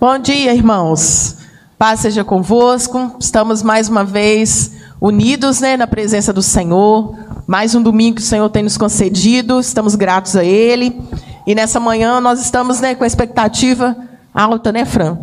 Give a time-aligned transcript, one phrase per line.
[0.00, 1.38] Bom dia, irmãos.
[1.76, 3.16] Paz seja convosco.
[3.18, 7.16] Estamos mais uma vez unidos né, na presença do Senhor.
[7.48, 9.58] Mais um domingo que o Senhor tem nos concedido.
[9.58, 10.96] Estamos gratos a Ele.
[11.44, 13.96] E nessa manhã nós estamos né, com a expectativa
[14.32, 15.18] alta, né, Fran?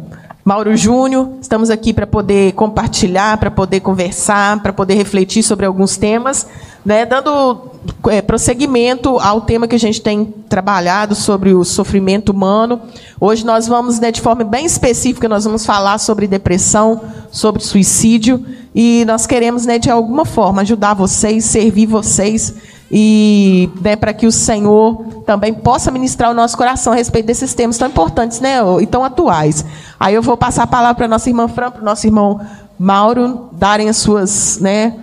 [0.47, 5.97] Mauro Júnior, estamos aqui para poder compartilhar, para poder conversar, para poder refletir sobre alguns
[5.97, 6.45] temas,
[6.85, 7.71] né, dando
[8.11, 12.79] é, prosseguimento ao tema que a gente tem trabalhado sobre o sofrimento humano.
[13.19, 18.45] Hoje nós vamos, né, de forma bem específica, nós vamos falar sobre depressão, sobre suicídio,
[18.75, 22.53] e nós queremos, né, de alguma forma, ajudar vocês, servir vocês
[22.91, 27.53] e né, para que o Senhor também possa ministrar o nosso coração a respeito desses
[27.53, 29.65] temas tão importantes né, e tão atuais.
[29.99, 32.39] Aí eu vou passar a palavra para a nossa irmã Fran, para o nosso irmão
[32.77, 34.93] Mauro, darem as suas, né,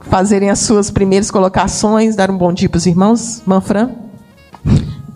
[0.00, 3.40] fazerem as suas primeiras colocações, dar um bom dia para os irmãos.
[3.40, 3.90] Irmã Fran.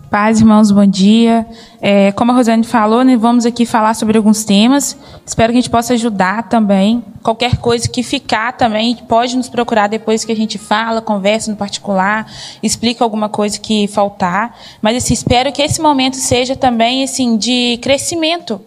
[0.09, 1.45] Paz, irmãos, bom dia.
[1.81, 4.97] É, como a Rosane falou, né, vamos aqui falar sobre alguns temas.
[5.25, 7.03] Espero que a gente possa ajudar também.
[7.21, 11.57] Qualquer coisa que ficar também, pode nos procurar depois que a gente fala, conversa no
[11.57, 12.25] particular,
[12.63, 14.57] explica alguma coisa que faltar.
[14.81, 18.61] Mas assim, espero que esse momento seja também assim de crescimento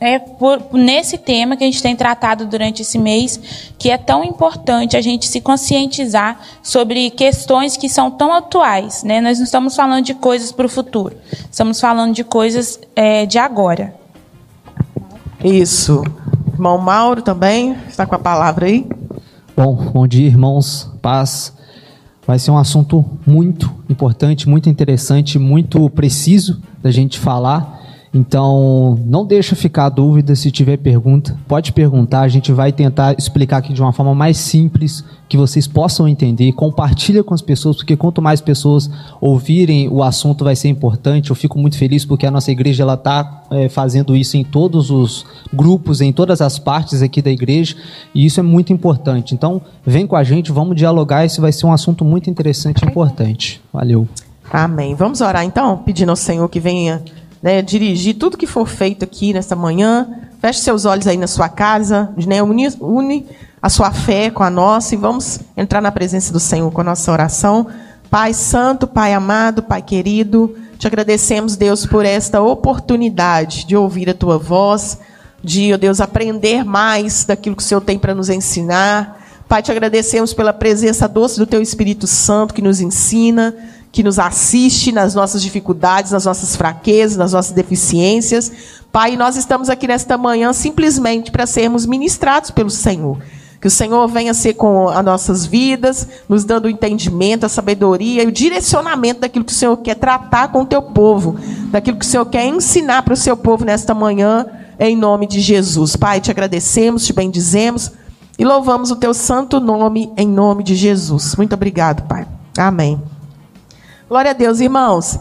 [0.00, 4.24] é por, nesse tema que a gente tem tratado durante esse mês, que é tão
[4.24, 9.02] importante a gente se conscientizar sobre questões que são tão atuais.
[9.02, 9.20] Né?
[9.20, 11.16] Nós não estamos falando de coisas para o futuro,
[11.50, 13.94] estamos falando de coisas é, de agora.
[15.42, 16.02] Isso.
[16.52, 18.86] Irmão Mauro também está com a palavra aí.
[19.56, 20.90] Bom, bom dia, irmãos.
[21.02, 21.52] Paz.
[22.26, 27.83] Vai ser um assunto muito importante, muito interessante, muito preciso da gente falar.
[28.14, 33.56] Então, não deixa ficar dúvida se tiver pergunta, pode perguntar, a gente vai tentar explicar
[33.56, 37.96] aqui de uma forma mais simples, que vocês possam entender, compartilha com as pessoas, porque
[37.96, 38.88] quanto mais pessoas
[39.20, 41.30] ouvirem o assunto vai ser importante.
[41.30, 44.90] Eu fico muito feliz porque a nossa igreja ela está é, fazendo isso em todos
[44.90, 47.74] os grupos, em todas as partes aqui da igreja,
[48.14, 49.34] e isso é muito importante.
[49.34, 52.88] Então, vem com a gente, vamos dialogar, esse vai ser um assunto muito interessante e
[52.88, 53.60] importante.
[53.72, 54.06] Valeu.
[54.52, 54.94] Amém.
[54.94, 57.02] Vamos orar então, pedindo ao Senhor que venha
[57.44, 60.08] né, dirigir tudo que for feito aqui nesta manhã.
[60.40, 63.26] Feche seus olhos aí na sua casa, né, une, une
[63.60, 66.84] a sua fé com a nossa e vamos entrar na presença do Senhor com a
[66.84, 67.66] nossa oração.
[68.08, 74.14] Pai Santo, Pai amado, Pai querido, te agradecemos, Deus, por esta oportunidade de ouvir a
[74.14, 74.98] tua voz,
[75.42, 79.20] de, ó Deus, aprender mais daquilo que o Senhor tem para nos ensinar.
[79.46, 83.54] Pai, te agradecemos pela presença doce do teu Espírito Santo que nos ensina,
[83.94, 88.50] que nos assiste nas nossas dificuldades, nas nossas fraquezas, nas nossas deficiências.
[88.90, 93.18] Pai, nós estamos aqui nesta manhã simplesmente para sermos ministrados pelo Senhor.
[93.60, 98.24] Que o Senhor venha ser com as nossas vidas, nos dando o entendimento, a sabedoria
[98.24, 101.36] e o direcionamento daquilo que o Senhor quer tratar com o teu povo,
[101.70, 104.44] daquilo que o Senhor quer ensinar para o seu povo nesta manhã,
[104.76, 105.94] em nome de Jesus.
[105.94, 107.92] Pai, te agradecemos, te bendizemos
[108.36, 111.36] e louvamos o teu santo nome, em nome de Jesus.
[111.36, 112.26] Muito obrigado, Pai.
[112.58, 113.13] Amém.
[114.14, 115.18] Glória a Deus, irmãos.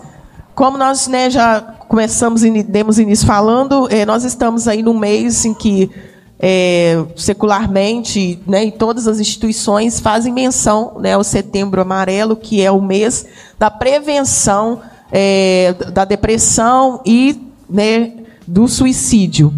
[0.53, 5.45] Como nós né, já começamos e demos início falando, eh, nós estamos aí no mês
[5.45, 5.89] em que
[6.39, 12.69] eh, secularmente, né, e todas as instituições fazem menção né, ao Setembro Amarelo, que é
[12.69, 13.25] o mês
[13.57, 14.79] da prevenção
[15.11, 18.13] eh, da depressão e né,
[18.45, 19.51] do suicídio.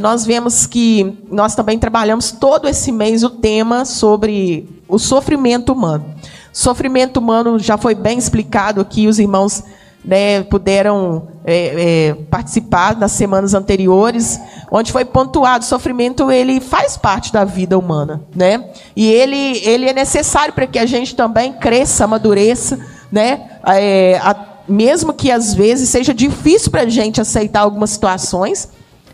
[0.00, 6.17] nós vemos que nós também trabalhamos todo esse mês o tema sobre o sofrimento humano.
[6.58, 9.62] Sofrimento humano já foi bem explicado aqui, os irmãos
[10.04, 16.96] né, puderam é, é, participar nas semanas anteriores, onde foi pontuado o sofrimento ele faz
[16.96, 18.70] parte da vida humana, né?
[18.96, 22.76] E ele ele é necessário para que a gente também cresça, amadureça,
[23.12, 23.50] né?
[23.64, 24.34] É, a,
[24.66, 28.68] mesmo que às vezes seja difícil para a gente aceitar algumas situações,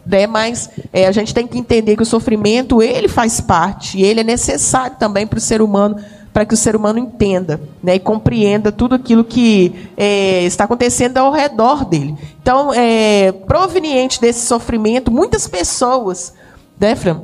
[0.07, 0.27] né?
[0.27, 4.21] Mas é, a gente tem que entender que o sofrimento ele faz parte e ele
[4.21, 5.97] é necessário também para o ser humano
[6.35, 11.17] para que o ser humano entenda né, e compreenda tudo aquilo que é, está acontecendo
[11.17, 12.17] ao redor dele.
[12.43, 16.35] Então, é, proveniente desse sofrimento, muitas pessoas,
[16.79, 17.21] né, Fran?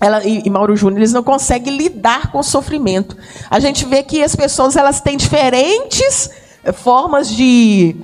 [0.00, 3.16] Ela, e, e Mauro Júnior, eles não conseguem lidar com o sofrimento.
[3.50, 6.30] A gente vê que as pessoas elas têm diferentes
[6.72, 7.96] formas de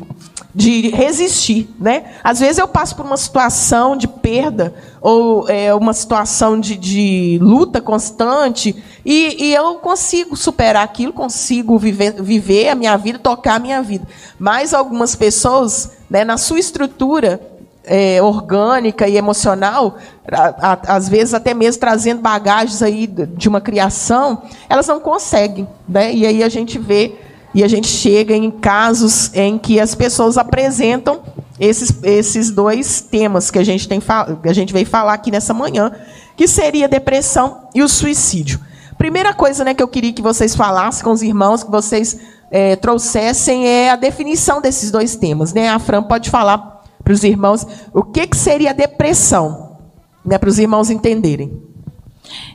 [0.55, 2.05] de resistir, né?
[2.25, 7.39] Às vezes eu passo por uma situação de perda ou é, uma situação de, de
[7.41, 8.75] luta constante
[9.05, 13.83] e, e, eu consigo superar aquilo, consigo viver, viver a minha vida, tocar a minha
[13.83, 14.07] vida.
[14.39, 17.41] Mas algumas pessoas, né, na sua estrutura
[17.85, 19.97] é, orgânica e emocional,
[20.31, 25.67] a, a, às vezes até mesmo trazendo bagagens aí de uma criação, elas não conseguem,
[25.89, 26.13] né?
[26.13, 27.15] E aí a gente vê
[27.55, 31.21] e a gente chega em casos em que as pessoas apresentam
[31.59, 35.53] esses, esses dois temas que a gente tem que a gente veio falar aqui nessa
[35.53, 35.91] manhã,
[36.37, 38.61] que seria a depressão e o suicídio.
[39.01, 42.21] Primeira coisa, né, que eu queria que vocês falassem com os irmãos, que vocês
[42.51, 45.71] é, trouxessem é a definição desses dois temas, né?
[45.71, 49.79] A Fran pode falar para os irmãos o que, que seria depressão,
[50.23, 51.51] né, para os irmãos entenderem.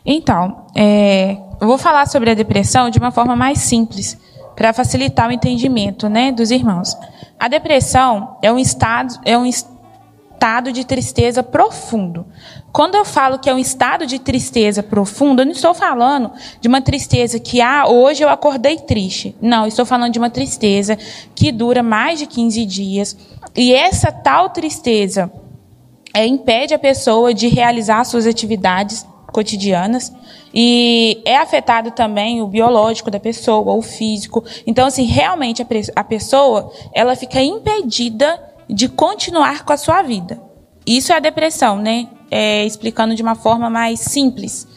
[0.06, 4.16] Então, é, eu vou falar sobre a depressão de uma forma mais simples,
[4.56, 6.96] para facilitar o entendimento né, dos irmãos.
[7.40, 12.24] A depressão é um estado, é um estado de tristeza profundo.
[12.76, 16.30] Quando eu falo que é um estado de tristeza profundo, eu não estou falando
[16.60, 19.34] de uma tristeza que, ah, hoje eu acordei triste.
[19.42, 20.98] Não, estou falando de uma tristeza
[21.34, 23.16] que dura mais de 15 dias.
[23.56, 25.32] E essa tal tristeza
[26.14, 30.12] é, impede a pessoa de realizar suas atividades cotidianas
[30.54, 34.44] e é afetado também o biológico da pessoa, o físico.
[34.68, 38.38] Então, assim, realmente a, a pessoa ela fica impedida
[38.70, 40.42] de continuar com a sua vida.
[40.86, 42.10] Isso é a depressão, né?
[42.30, 44.68] É, explicando de uma forma mais simples,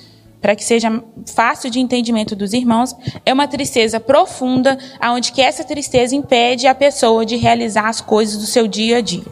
[0.41, 2.95] para que seja fácil de entendimento dos irmãos,
[3.27, 8.37] é uma tristeza profunda, aonde que essa tristeza impede a pessoa de realizar as coisas
[8.37, 9.25] do seu dia a dia.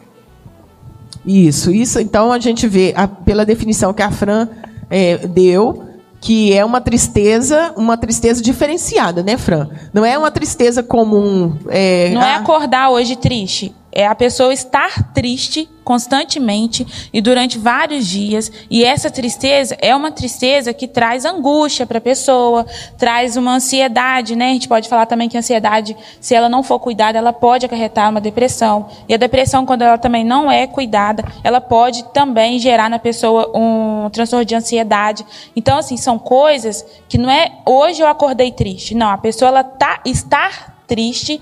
[1.25, 2.01] Isso, isso.
[2.01, 4.49] Então a gente vê a, pela definição que a Fran
[4.89, 5.85] é, deu,
[6.21, 9.69] que é uma tristeza, uma tristeza diferenciada, né, Fran?
[9.93, 11.57] Não é uma tristeza comum.
[11.69, 12.35] É, não é a...
[12.35, 18.53] é acordar hoje triste é a pessoa estar triste constantemente e durante vários dias.
[18.69, 22.67] E essa tristeza é uma tristeza que traz angústia para a pessoa,
[22.99, 24.51] traz uma ansiedade, né?
[24.51, 27.65] A gente pode falar também que a ansiedade, se ela não for cuidada, ela pode
[27.65, 28.87] acarretar uma depressão.
[29.09, 33.51] E a depressão, quando ela também não é cuidada, ela pode também gerar na pessoa
[33.57, 35.25] um transtorno de ansiedade.
[35.57, 38.95] Então, assim, são coisas que não é hoje eu acordei triste.
[38.95, 41.41] Não, a pessoa ela tá estar triste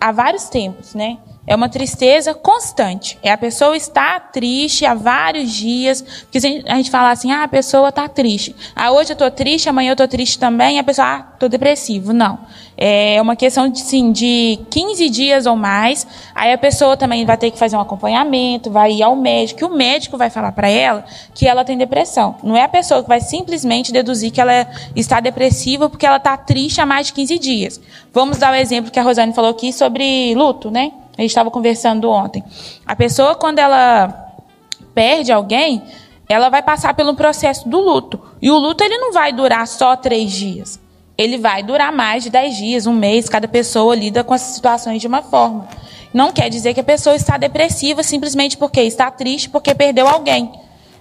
[0.00, 1.18] há vários tempos, né?
[1.46, 3.18] É uma tristeza constante.
[3.22, 6.00] É a pessoa estar triste há vários dias.
[6.00, 8.56] Porque a gente fala assim, ah, a pessoa está triste.
[8.74, 10.76] Ah, hoje eu estou triste, amanhã eu estou triste também.
[10.76, 12.14] E a pessoa, ah, estou depressivo.
[12.14, 12.38] Não.
[12.78, 16.06] É uma questão de, sim, de 15 dias ou mais.
[16.34, 19.60] Aí a pessoa também vai ter que fazer um acompanhamento, vai ir ao médico.
[19.60, 21.04] E o médico vai falar para ela
[21.34, 22.36] que ela tem depressão.
[22.42, 24.66] Não é a pessoa que vai simplesmente deduzir que ela
[24.96, 27.80] está depressiva porque ela está triste há mais de 15 dias.
[28.14, 30.90] Vamos dar o exemplo que a Rosane falou aqui sobre luto, né?
[31.16, 32.42] A gente estava conversando ontem.
[32.86, 34.32] A pessoa, quando ela
[34.94, 35.82] perde alguém,
[36.28, 38.20] ela vai passar pelo processo do luto.
[38.40, 40.80] E o luto ele não vai durar só três dias.
[41.16, 43.28] Ele vai durar mais de dez dias, um mês.
[43.28, 45.68] Cada pessoa lida com as situações de uma forma.
[46.12, 50.50] Não quer dizer que a pessoa está depressiva simplesmente porque está triste porque perdeu alguém.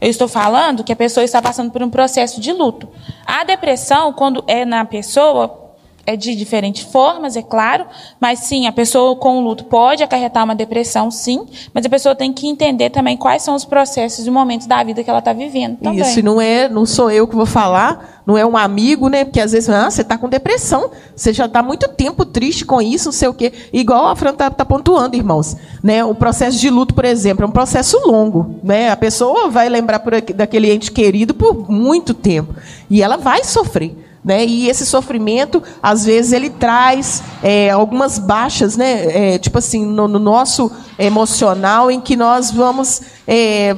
[0.01, 2.89] Eu estou falando que a pessoa está passando por um processo de luto.
[3.25, 5.62] A depressão, quando é na pessoa,
[6.05, 7.85] é de diferentes formas, é claro,
[8.19, 12.33] mas sim, a pessoa com luto pode acarretar uma depressão, sim, mas a pessoa tem
[12.33, 15.77] que entender também quais são os processos e momentos da vida que ela está vivendo.
[15.77, 16.01] Também.
[16.01, 19.23] Isso, não é, não sou eu que vou falar, não é um amigo, né?
[19.23, 22.81] Porque às vezes, ah, você está com depressão, você já está muito tempo triste com
[22.81, 23.53] isso, não sei o quê.
[23.71, 25.55] Igual a Fran está tá pontuando, irmãos.
[25.81, 26.03] Né?
[26.03, 28.55] O processo de luto, por exemplo, é um processo longo.
[28.63, 28.89] Né?
[28.89, 32.53] A pessoa vai lembrar por, daquele ente querido por muito tempo.
[32.89, 33.95] E ela vai sofrer.
[34.23, 34.45] Né?
[34.45, 39.33] E esse sofrimento, às vezes, ele traz é, algumas baixas, né?
[39.33, 43.01] É, tipo assim, no, no, nosso emocional, em que nós vamos.
[43.27, 43.75] É,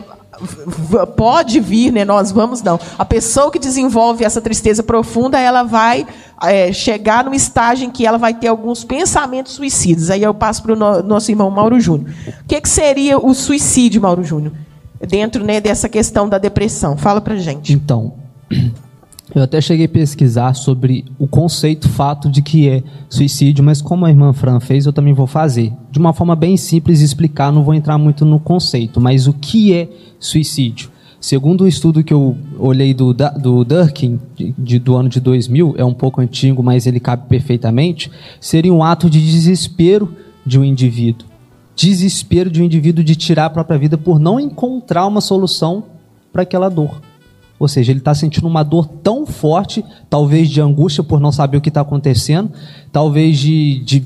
[1.16, 2.06] pode vir, né?
[2.06, 2.80] Nós vamos não.
[2.98, 6.06] A pessoa que desenvolve essa tristeza profunda, ela vai
[6.44, 10.12] é, chegar num estágio em que ela vai ter alguns pensamentos suicidas.
[10.12, 12.14] Aí eu passo para o no, nosso irmão Mauro Júnior.
[12.28, 14.54] O que, que seria o suicídio, Mauro Júnior?
[15.08, 16.98] Dentro né, dessa questão da depressão.
[16.98, 17.74] Fala para gente.
[17.74, 18.14] Então,
[19.34, 24.06] eu até cheguei a pesquisar sobre o conceito, fato de que é suicídio, mas como
[24.06, 25.74] a irmã Fran fez, eu também vou fazer.
[25.90, 29.74] De uma forma bem simples explicar, não vou entrar muito no conceito, mas o que
[29.74, 29.90] é
[30.20, 30.92] suicídio?
[31.20, 35.74] Segundo o estudo que eu olhei do, do Durkheim, de, de, do ano de 2000,
[35.76, 40.14] é um pouco antigo, mas ele cabe perfeitamente, seria um ato de desespero
[40.46, 41.28] de um indivíduo.
[41.76, 45.86] Desespero de um indivíduo de tirar a própria vida por não encontrar uma solução
[46.32, 47.02] para aquela dor.
[47.60, 51.58] Ou seja, ele está sentindo uma dor tão forte, talvez de angústia por não saber
[51.58, 52.52] o que está acontecendo,
[52.92, 54.06] talvez de, de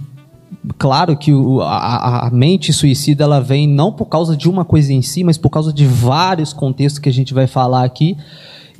[0.77, 5.01] claro que a, a, mente suicida ela vem não por causa de uma coisa em
[5.01, 8.15] si, mas por causa de vários contextos que a gente vai falar aqui.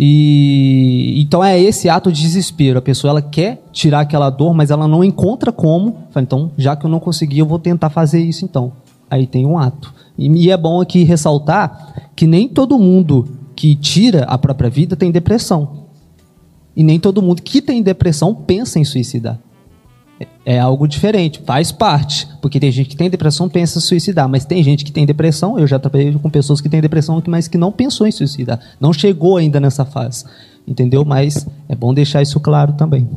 [0.02, 2.80] E então é esse ato de desespero.
[2.80, 6.04] A pessoa ela quer tirar aquela dor, mas ela não encontra como.
[6.16, 8.72] Então, já que eu não consegui, eu vou tentar fazer isso então.
[9.10, 9.94] Aí tem um ato.
[10.18, 13.28] E, e é bom aqui ressaltar que nem todo mundo
[13.60, 15.88] que tira a própria vida tem depressão.
[16.74, 19.38] E nem todo mundo que tem depressão pensa em suicidar.
[20.18, 22.26] É, é algo diferente, faz parte.
[22.42, 25.60] Porque tem gente que tem depressão pensa em suicidar, mas tem gente que tem depressão,
[25.60, 28.94] eu já trabalhei com pessoas que têm depressão, mas que não pensou em suicidar, não
[28.94, 30.24] chegou ainda nessa fase.
[30.66, 31.04] Entendeu?
[31.04, 33.10] Mas é bom deixar isso claro também.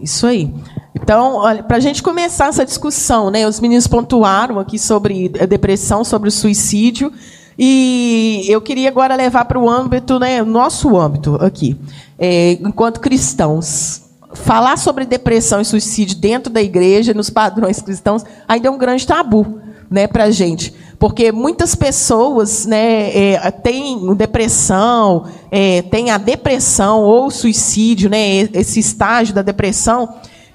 [0.00, 0.50] Isso aí.
[0.94, 6.04] Então, para a gente começar essa discussão, né, os meninos pontuaram aqui sobre a depressão,
[6.04, 7.12] sobre o suicídio,
[7.58, 11.76] e eu queria agora levar para o âmbito, né, nosso âmbito aqui,
[12.18, 14.02] é, enquanto cristãos.
[14.32, 19.06] Falar sobre depressão e suicídio dentro da igreja, nos padrões cristãos, ainda é um grande
[19.06, 20.74] tabu né, para a gente.
[20.98, 28.80] Porque muitas pessoas né, é, têm depressão, é, têm a depressão ou suicídio, né, esse
[28.80, 30.08] estágio da depressão,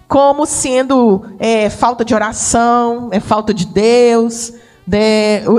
[0.09, 4.51] como sendo é, falta de oração, é falta de Deus,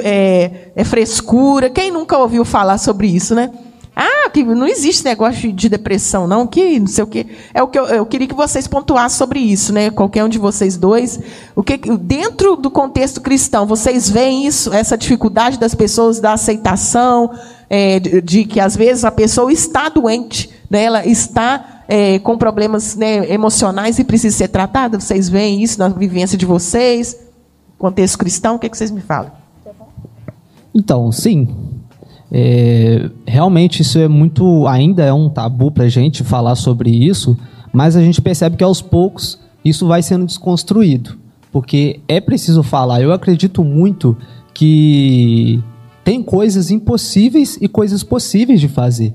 [0.02, 1.70] é, é frescura.
[1.70, 3.50] Quem nunca ouviu falar sobre isso, né?
[3.94, 7.26] Ah, que não existe negócio de depressão, não, que não sei o quê.
[7.52, 9.90] É o que eu, eu queria que vocês pontuassem sobre isso, né?
[9.90, 11.20] Qualquer um de vocês dois.
[11.54, 17.30] O que dentro do contexto cristão, vocês veem isso, essa dificuldade das pessoas da aceitação,
[17.68, 20.84] é, de, de, que às vezes a pessoa está doente, né?
[20.84, 24.98] ela está é, com problemas né, emocionais e precisa ser tratada.
[24.98, 27.16] Vocês veem isso na vivência de vocês?
[27.80, 29.32] Contexto cristão, o que, é que vocês me falam?
[30.74, 31.48] Então, sim,
[32.30, 37.38] é, realmente isso é muito, ainda é um tabu para a gente falar sobre isso,
[37.72, 41.16] mas a gente percebe que aos poucos isso vai sendo desconstruído,
[41.50, 43.00] porque é preciso falar.
[43.00, 44.14] Eu acredito muito
[44.52, 45.64] que
[46.04, 49.14] tem coisas impossíveis e coisas possíveis de fazer.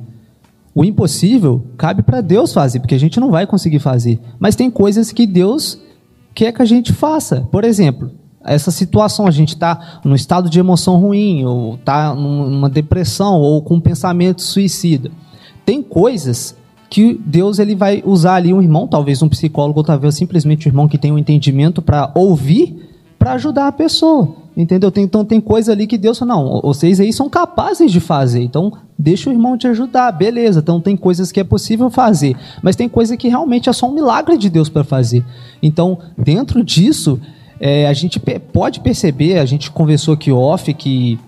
[0.74, 4.20] O impossível cabe para Deus fazer, porque a gente não vai conseguir fazer.
[4.40, 5.80] Mas tem coisas que Deus
[6.34, 7.42] quer que a gente faça.
[7.52, 8.12] Por exemplo,
[8.46, 13.62] essa situação, a gente está num estado de emoção ruim, ou está numa depressão, ou
[13.62, 15.12] com um pensamento suicida.
[15.66, 16.56] Tem coisas
[16.90, 20.72] que Deus ele vai usar ali um irmão, talvez um psicólogo, ou talvez simplesmente um
[20.72, 24.36] irmão que tem um entendimento para ouvir, para ajudar a pessoa.
[24.56, 24.90] Entendeu?
[24.90, 28.42] Tem, então tem coisa ali que Deus fala, não, vocês aí são capazes de fazer,
[28.42, 30.62] então deixa o irmão te ajudar, beleza.
[30.62, 33.94] Então tem coisas que é possível fazer, mas tem coisa que realmente é só um
[33.94, 35.26] milagre de Deus para fazer.
[35.62, 37.20] Então, dentro disso,
[37.60, 41.20] é, a gente pode perceber, a gente conversou aqui off, que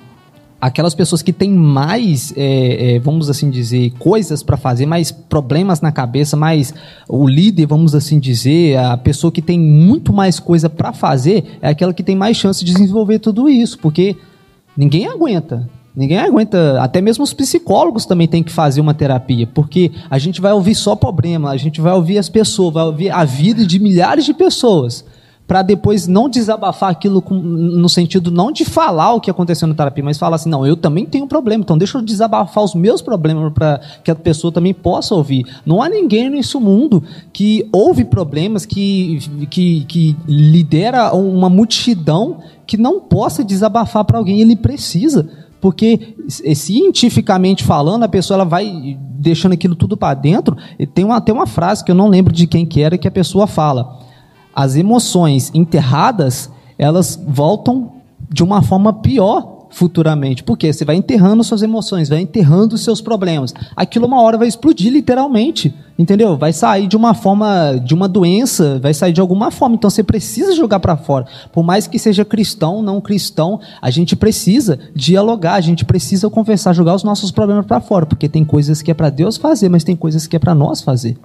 [0.59, 5.81] aquelas pessoas que têm mais, é, é, vamos assim dizer, coisas para fazer, mais problemas
[5.81, 6.73] na cabeça, mais
[7.07, 11.69] o líder, vamos assim dizer, a pessoa que tem muito mais coisa para fazer, é
[11.69, 14.15] aquela que tem mais chance de desenvolver tudo isso, porque
[14.75, 15.69] ninguém aguenta.
[15.95, 20.39] Ninguém aguenta, até mesmo os psicólogos também têm que fazer uma terapia, porque a gente
[20.39, 23.79] vai ouvir só problema, a gente vai ouvir as pessoas, vai ouvir a vida de
[23.79, 25.03] milhares de pessoas
[25.47, 29.73] para depois não desabafar aquilo com, no sentido não de falar o que aconteceu na
[29.73, 32.75] terapia, mas falar assim, não, eu também tenho um problema, então deixa eu desabafar os
[32.75, 35.45] meus problemas para que a pessoa também possa ouvir.
[35.65, 37.01] Não há ninguém nesse mundo
[37.31, 44.41] que ouve problemas, que, que, que lidera uma multidão que não possa desabafar para alguém,
[44.41, 45.29] ele precisa.
[45.61, 50.57] Porque cientificamente falando, a pessoa ela vai deixando aquilo tudo para dentro.
[50.77, 53.07] E tem uma, tem uma frase que eu não lembro de quem que era que
[53.07, 54.06] a pessoa fala
[54.57, 56.49] as emoções enterradas,
[56.79, 57.91] elas voltam
[58.27, 60.41] de uma forma pior futuramente.
[60.41, 63.53] Porque você vai enterrando suas emoções, vai enterrando seus problemas.
[63.75, 66.35] Aquilo uma hora vai explodir literalmente, entendeu?
[66.35, 69.75] Vai sair de uma forma, de uma doença, vai sair de alguma forma.
[69.75, 71.27] Então você precisa jogar para fora.
[71.53, 76.73] Por mais que seja cristão, não cristão, a gente precisa dialogar, a gente precisa conversar,
[76.73, 79.83] jogar os nossos problemas para fora, porque tem coisas que é para Deus fazer, mas
[79.83, 81.15] tem coisas que é para nós fazer.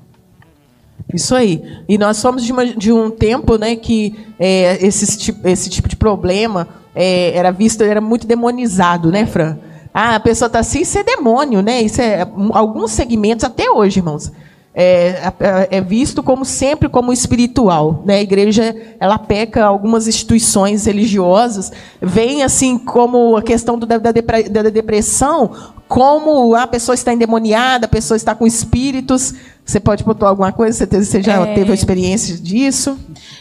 [1.13, 1.63] Isso aí.
[1.89, 5.97] E nós somos de, uma, de um tempo né, que é, esse, esse tipo de
[5.97, 9.59] problema é, era visto, era muito demonizado, né, Fran?
[9.95, 11.83] Ah, a pessoa está assim, isso é demônio, né?
[11.83, 14.33] Isso é alguns segmentos até hoje, irmãos.
[14.75, 15.31] É,
[15.71, 18.17] é, visto como sempre como espiritual, né?
[18.17, 24.71] A igreja ela peca algumas instituições religiosas vem assim como a questão do, da, da,
[24.71, 25.51] depressão
[25.87, 29.35] como a pessoa está endemoniada, a pessoa está com espíritos.
[29.65, 30.87] Você pode botar alguma coisa?
[30.87, 31.55] Você, já é...
[31.55, 32.99] teve a experiência disso?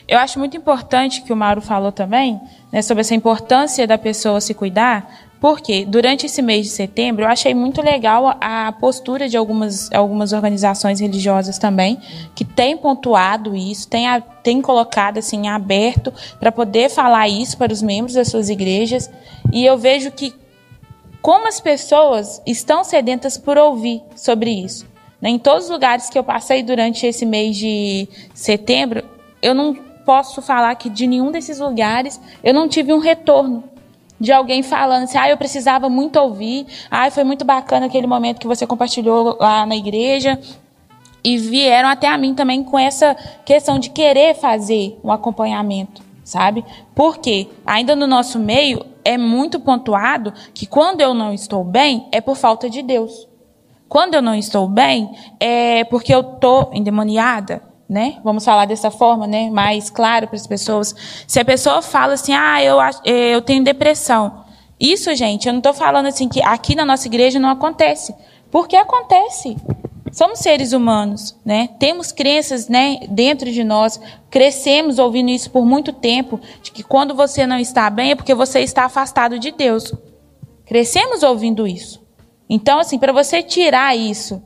[0.08, 2.40] Eu acho muito importante que o Mauro falou também,
[2.72, 5.10] né, sobre essa importância da pessoa se cuidar,
[5.40, 10.34] porque durante esse mês de setembro eu achei muito legal a postura de algumas, algumas
[10.34, 12.00] organizações religiosas também,
[12.36, 14.06] que têm pontuado isso, têm,
[14.44, 19.10] têm colocado assim aberto para poder falar isso para os membros das suas igrejas.
[19.52, 20.32] E eu vejo que
[21.24, 24.91] como as pessoas estão sedentas por ouvir sobre isso.
[25.22, 25.30] Né?
[25.30, 29.04] Em todos os lugares que eu passei durante esse mês de setembro,
[29.42, 29.74] eu não
[30.06, 33.64] posso falar que de nenhum desses lugares eu não tive um retorno
[34.20, 38.40] de alguém falando assim, ah, eu precisava muito ouvir, ah, foi muito bacana aquele momento
[38.40, 40.40] que você compartilhou lá na igreja,
[41.24, 46.66] e vieram até a mim também com essa questão de querer fazer um acompanhamento, sabe?
[46.96, 52.22] Porque ainda no nosso meio é muito pontuado que quando eu não estou bem é
[52.22, 53.28] por falta de Deus.
[53.92, 58.20] Quando eu não estou bem é porque eu estou endemoniada, né?
[58.24, 59.50] Vamos falar dessa forma, né?
[59.50, 60.96] Mais claro para as pessoas.
[61.28, 64.46] Se a pessoa fala assim, ah, eu, eu tenho depressão.
[64.80, 68.16] Isso, gente, eu não estou falando assim que aqui na nossa igreja não acontece.
[68.50, 69.58] Porque acontece.
[70.14, 71.68] Somos seres humanos, né?
[71.78, 74.00] Temos crenças, né, dentro de nós.
[74.30, 78.34] Crescemos ouvindo isso por muito tempo, de que quando você não está bem é porque
[78.34, 79.94] você está afastado de Deus.
[80.66, 82.01] Crescemos ouvindo isso.
[82.54, 84.44] Então, assim, para você tirar isso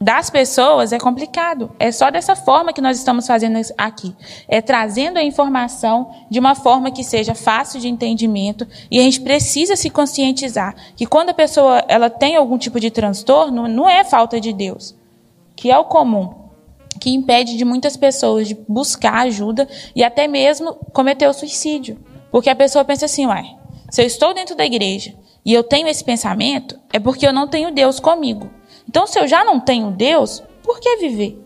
[0.00, 1.72] das pessoas é complicado.
[1.78, 4.14] É só dessa forma que nós estamos fazendo aqui.
[4.48, 9.20] É trazendo a informação de uma forma que seja fácil de entendimento e a gente
[9.20, 14.04] precisa se conscientizar que quando a pessoa ela tem algum tipo de transtorno, não é
[14.04, 14.98] falta de Deus
[15.60, 16.48] que é o comum,
[16.98, 21.98] que impede de muitas pessoas de buscar ajuda e até mesmo cometer o suicídio.
[22.30, 23.44] Porque a pessoa pensa assim, uai,
[23.90, 27.48] se eu estou dentro da igreja e eu tenho esse pensamento, é porque eu não
[27.48, 28.50] tenho Deus comigo.
[28.88, 31.40] Então, se eu já não tenho Deus, por que viver?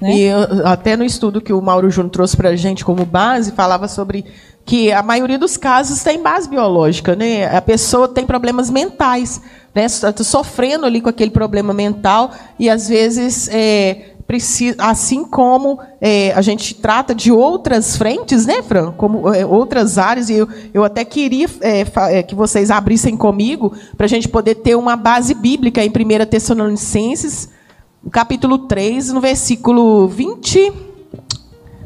[0.00, 0.16] Né?
[0.16, 0.30] E
[0.64, 4.24] até no estudo que o Mauro Júnior trouxe para a gente como base, falava sobre
[4.64, 7.54] que a maioria dos casos tem base biológica, né?
[7.54, 9.40] A pessoa tem problemas mentais,
[9.74, 9.86] né?
[9.88, 14.13] Sofrendo ali com aquele problema mental e às vezes é,
[14.78, 18.92] assim como é, a gente trata de outras frentes, né, Fran?
[18.92, 21.84] Como é, outras áreas e eu, eu até queria é,
[22.18, 26.26] é, que vocês abrissem comigo para a gente poder ter uma base bíblica em 1
[26.26, 27.50] Tessalonicenses,
[28.10, 30.72] capítulo 3, no versículo 20.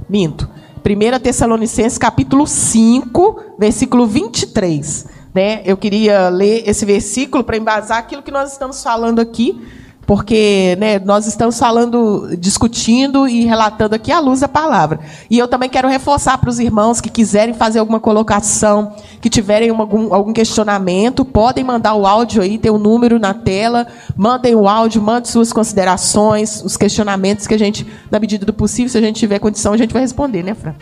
[0.08, 0.48] Minto.
[0.78, 5.06] 1 Tessalonicenses capítulo 5, versículo 23.
[5.34, 5.62] Né?
[5.64, 9.60] Eu queria ler esse versículo para embasar aquilo que nós estamos falando aqui
[10.08, 15.00] porque né, nós estamos falando, discutindo e relatando aqui à luz da palavra.
[15.28, 19.68] E eu também quero reforçar para os irmãos que quiserem fazer alguma colocação, que tiverem
[19.68, 24.54] algum, algum questionamento, podem mandar o áudio aí, tem o um número na tela, mandem
[24.54, 28.96] o áudio, mandem suas considerações, os questionamentos que a gente, na medida do possível, se
[28.96, 30.74] a gente tiver condição, a gente vai responder, né, Fran?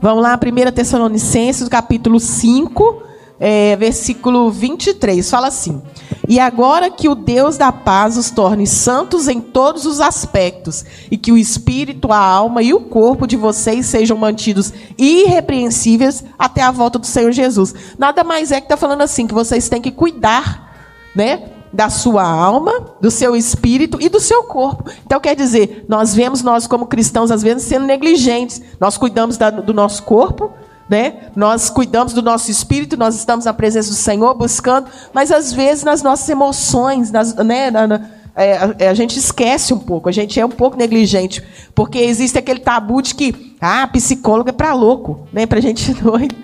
[0.00, 3.09] Vamos lá, 1 Tessalonicenses, capítulo 5,
[3.42, 5.80] é, versículo 23, fala assim:
[6.28, 11.16] E agora que o Deus da paz os torne santos em todos os aspectos, e
[11.16, 16.70] que o espírito, a alma e o corpo de vocês sejam mantidos irrepreensíveis até a
[16.70, 17.74] volta do Senhor Jesus.
[17.98, 20.76] Nada mais é que está falando assim, que vocês têm que cuidar,
[21.16, 21.48] né?
[21.72, 24.90] Da sua alma, do seu espírito e do seu corpo.
[25.06, 28.60] Então, quer dizer, nós vemos nós, como cristãos, às vezes sendo negligentes.
[28.80, 30.52] Nós cuidamos da, do nosso corpo,
[30.90, 31.14] né?
[31.36, 35.84] Nós cuidamos do nosso espírito, nós estamos na presença do Senhor buscando, mas às vezes
[35.84, 40.12] nas nossas emoções, nas, né, na, na, é, a, é, gente esquece um pouco, a
[40.12, 41.44] gente é um pouco negligente,
[41.76, 45.46] porque existe aquele tabu de que ah, psicólogo é para louco, né?
[45.46, 46.34] Para gente doido.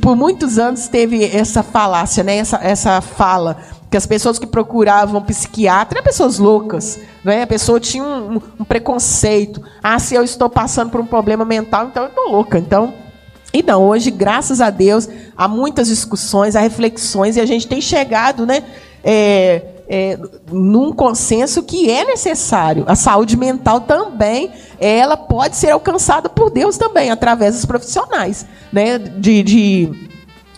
[0.00, 2.36] Por muitos anos teve essa falácia, né?
[2.36, 3.58] Essa, essa fala
[3.90, 7.42] que as pessoas que procuravam psiquiatra eram pessoas loucas, né?
[7.42, 9.60] A pessoa tinha um, um, preconceito.
[9.82, 12.58] Ah, se eu estou passando por um problema mental, então eu estou louca.
[12.58, 13.09] Então
[13.52, 18.46] então, hoje, graças a Deus, há muitas discussões, há reflexões, e a gente tem chegado
[18.46, 18.62] né,
[19.02, 20.18] é, é,
[20.50, 22.84] num consenso que é necessário.
[22.86, 28.98] A saúde mental também, ela pode ser alcançada por Deus também, através dos profissionais né,
[28.98, 30.10] de, de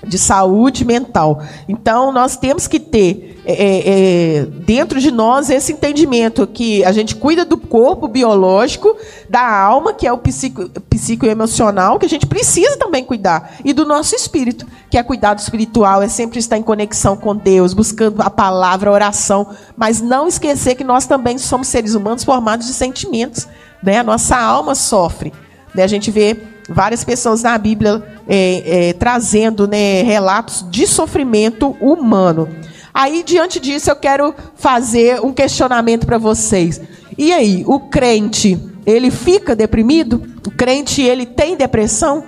[0.06, 1.42] de saúde mental.
[1.68, 6.92] Então, nós temos que ter é, é, é, dentro de nós esse entendimento que a
[6.92, 8.96] gente cuida do corpo biológico,
[9.28, 13.84] da alma, que é o psico, psicoemocional, que a gente precisa também cuidar, e do
[13.84, 18.30] nosso espírito, que é cuidado espiritual, é sempre estar em conexão com Deus, buscando a
[18.30, 23.48] palavra, a oração, mas não esquecer que nós também somos seres humanos formados de sentimentos.
[23.82, 23.98] Né?
[23.98, 25.32] A nossa alma sofre.
[25.74, 25.82] Né?
[25.82, 26.36] A gente vê
[26.68, 32.48] várias pessoas na Bíblia é, é, trazendo né, relatos de sofrimento humano.
[32.94, 36.80] Aí, diante disso, eu quero fazer um questionamento para vocês.
[37.16, 40.22] E aí, o crente, ele fica deprimido?
[40.46, 42.24] O crente, ele tem depressão?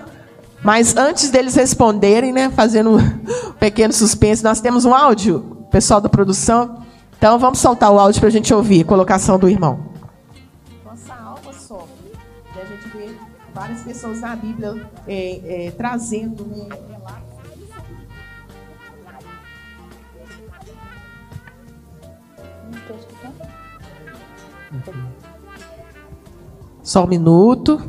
[0.63, 2.99] Mas antes deles responderem, né, fazendo um
[3.61, 6.83] pequeno suspense, nós temos um áudio, pessoal da produção.
[7.19, 9.95] Então, vamos soltar o áudio para a gente ouvir, colocação do irmão.
[13.55, 14.75] várias pessoas na Bíblia
[15.07, 16.69] é, é, trazendo né,
[26.83, 27.81] Só um minuto.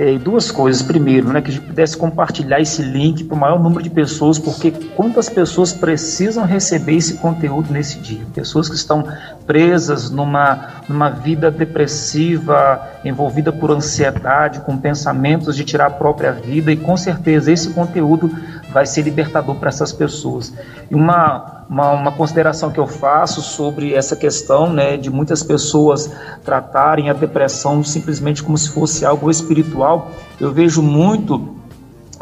[0.00, 0.80] É, duas coisas.
[0.80, 4.38] Primeiro, né, que a gente pudesse compartilhar esse link para o maior número de pessoas,
[4.38, 8.24] porque quantas pessoas precisam receber esse conteúdo nesse dia?
[8.34, 9.04] Pessoas que estão
[9.46, 16.72] presas numa, numa vida depressiva, envolvida por ansiedade, com pensamentos de tirar a própria vida,
[16.72, 18.34] e com certeza esse conteúdo
[18.72, 20.52] vai ser libertador para essas pessoas.
[20.90, 26.10] E uma, uma, uma, consideração que eu faço sobre essa questão né, de muitas pessoas
[26.44, 31.56] tratarem a depressão simplesmente como se fosse algo espiritual, eu vejo muito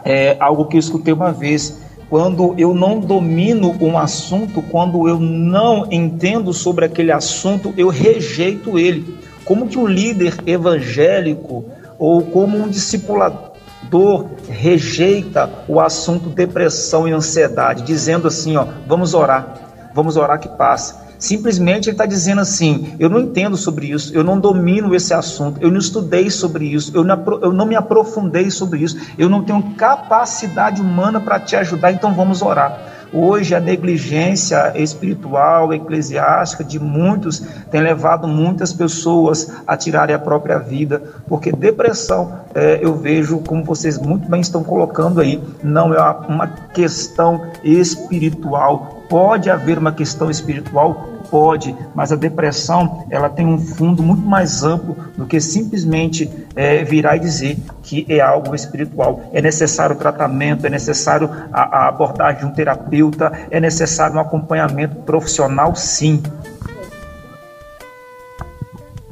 [0.04, 1.86] é, algo que eu escutei uma vez.
[2.08, 8.78] Quando eu não domino um assunto, quando eu não entendo sobre aquele assunto, eu rejeito
[8.78, 9.18] ele.
[9.44, 11.66] Como que um líder evangélico
[11.98, 13.47] ou como um discipulador
[13.82, 19.54] dor, rejeita o assunto depressão e ansiedade, dizendo assim, ó, vamos orar,
[19.94, 21.08] vamos orar que passa.
[21.18, 25.60] Simplesmente ele está dizendo assim: eu não entendo sobre isso, eu não domino esse assunto,
[25.60, 29.42] eu não estudei sobre isso, eu não, eu não me aprofundei sobre isso, eu não
[29.42, 32.87] tenho capacidade humana para te ajudar, então vamos orar.
[33.12, 40.58] Hoje, a negligência espiritual, eclesiástica de muitos tem levado muitas pessoas a tirarem a própria
[40.58, 46.00] vida, porque depressão, é, eu vejo, como vocês muito bem estão colocando aí, não é
[46.28, 49.04] uma questão espiritual.
[49.08, 51.17] Pode haver uma questão espiritual?
[51.30, 56.82] Pode, mas a depressão ela tem um fundo muito mais amplo do que simplesmente é,
[56.84, 59.28] virar e dizer que é algo espiritual.
[59.32, 64.96] É necessário tratamento, é necessário a, a abordagem de um terapeuta, é necessário um acompanhamento
[64.96, 66.22] profissional, sim.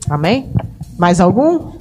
[0.09, 0.51] Amém?
[0.99, 1.76] Mais algum?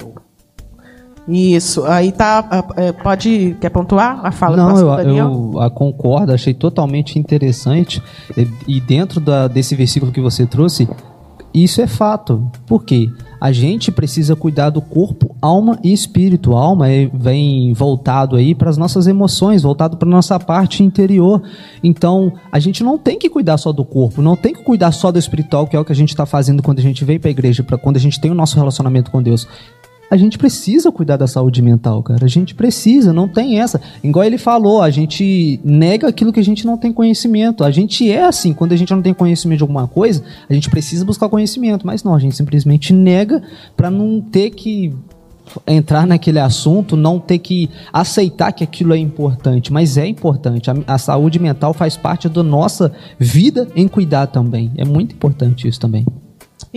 [1.28, 1.84] Isso.
[1.84, 2.64] Aí tá.
[2.76, 3.56] É, pode.
[3.60, 5.50] Quer pontuar a fala Não, do eu, Daniel?
[5.54, 8.02] eu a concordo, achei totalmente interessante.
[8.36, 10.88] E, e dentro da, desse versículo que você trouxe,
[11.52, 12.50] isso é fato.
[12.66, 13.10] Por quê?
[13.40, 16.54] A gente precisa cuidar do corpo, alma e espírito.
[16.54, 21.42] A alma é, vem voltado aí para as nossas emoções, voltado para nossa parte interior.
[21.82, 25.10] Então, a gente não tem que cuidar só do corpo, não tem que cuidar só
[25.10, 27.28] do espiritual, que é o que a gente está fazendo quando a gente vem para
[27.28, 29.48] a igreja, para quando a gente tem o nosso relacionamento com Deus
[30.10, 32.24] a gente precisa cuidar da saúde mental, cara.
[32.24, 33.80] A gente precisa, não tem essa.
[34.02, 37.64] Igual ele falou, a gente nega aquilo que a gente não tem conhecimento.
[37.64, 40.70] A gente é assim, quando a gente não tem conhecimento de alguma coisa, a gente
[40.70, 41.86] precisa buscar conhecimento.
[41.86, 43.42] Mas não, a gente simplesmente nega
[43.76, 44.92] para não ter que
[45.66, 50.70] entrar naquele assunto, não ter que aceitar que aquilo é importante, mas é importante.
[50.70, 54.72] A, a, saúde mental faz parte da nossa vida em cuidar também.
[54.76, 56.04] É muito importante isso também.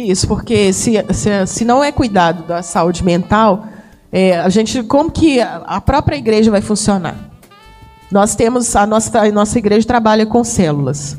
[0.08, 3.66] Isso, porque se, se, se não é cuidado da saúde mental,
[4.12, 7.16] é, a gente, como que a própria igreja vai funcionar?
[8.12, 11.18] Nós temos, a nossa, a nossa igreja trabalha com células.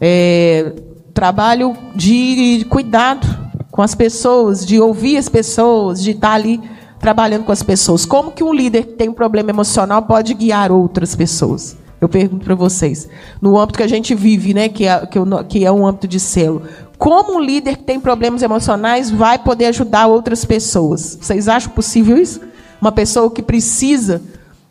[0.00, 0.72] É,
[1.12, 3.26] trabalho de cuidado
[3.70, 6.60] com as pessoas, de ouvir as pessoas, de estar ali
[6.98, 8.04] trabalhando com as pessoas.
[8.04, 11.76] Como que um líder que tem um problema emocional pode guiar outras pessoas?
[12.00, 13.08] Eu pergunto para vocês,
[13.40, 16.08] no âmbito que a gente vive, né, que é, que, é, que é um âmbito
[16.08, 16.62] de célula,
[17.00, 21.16] como um líder que tem problemas emocionais vai poder ajudar outras pessoas?
[21.18, 22.42] Vocês acham possível isso?
[22.78, 24.20] Uma pessoa que precisa,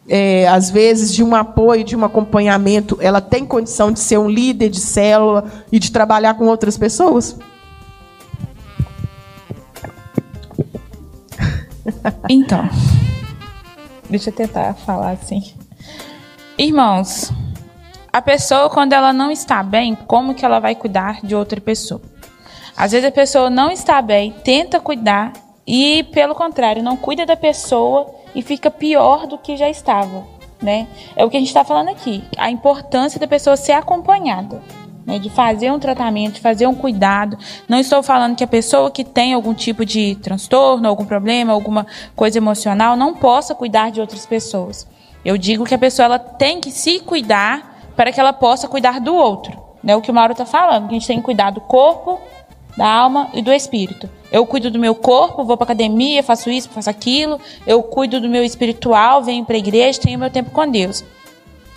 [0.08, 4.30] é, às vezes, de um apoio, de um acompanhamento, ela tem condição de ser um
[4.30, 7.36] líder de célula e de trabalhar com outras pessoas?
[12.30, 12.70] Então,
[14.08, 15.56] deixa eu tentar falar assim.
[16.56, 17.34] Irmãos,
[18.14, 22.00] a pessoa quando ela não está bem, como que ela vai cuidar de outra pessoa?
[22.80, 25.34] Às vezes a pessoa não está bem, tenta cuidar
[25.68, 30.24] e pelo contrário, não cuida da pessoa e fica pior do que já estava,
[30.62, 30.88] né?
[31.14, 34.64] É o que a gente está falando aqui, a importância da pessoa ser acompanhada.
[35.06, 37.36] Né, de fazer um tratamento, de fazer um cuidado.
[37.68, 41.88] Não estou falando que a pessoa que tem algum tipo de transtorno, algum problema, alguma
[42.16, 44.86] coisa emocional, não possa cuidar de outras pessoas.
[45.26, 49.00] Eu digo que a pessoa ela tem que se cuidar para que ela possa cuidar
[49.00, 49.60] do outro.
[49.82, 49.96] Né?
[49.96, 52.20] O que o Mauro está falando, que a gente tem que cuidar do corpo,
[52.80, 54.10] da alma e do espírito.
[54.32, 57.38] Eu cuido do meu corpo, vou para academia, faço isso, faço aquilo.
[57.68, 61.04] Eu cuido do meu espiritual, venho para a igreja, tenho meu tempo com Deus.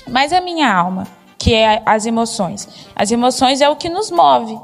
[0.09, 2.69] Mas a minha alma, que é as emoções.
[2.95, 4.57] As emoções é o que nos move.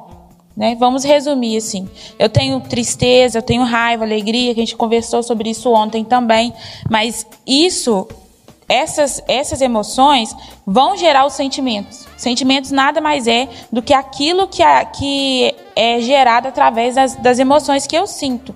[0.56, 0.76] Né?
[0.78, 1.88] Vamos resumir assim.
[2.16, 6.54] Eu tenho tristeza, eu tenho raiva, alegria, que a gente conversou sobre isso ontem também.
[6.88, 8.06] Mas isso
[8.68, 10.34] essas, essas emoções
[10.66, 12.06] vão gerar os sentimentos.
[12.16, 17.38] Sentimentos nada mais é do que aquilo que, a, que é gerado através das, das
[17.38, 18.54] emoções que eu sinto.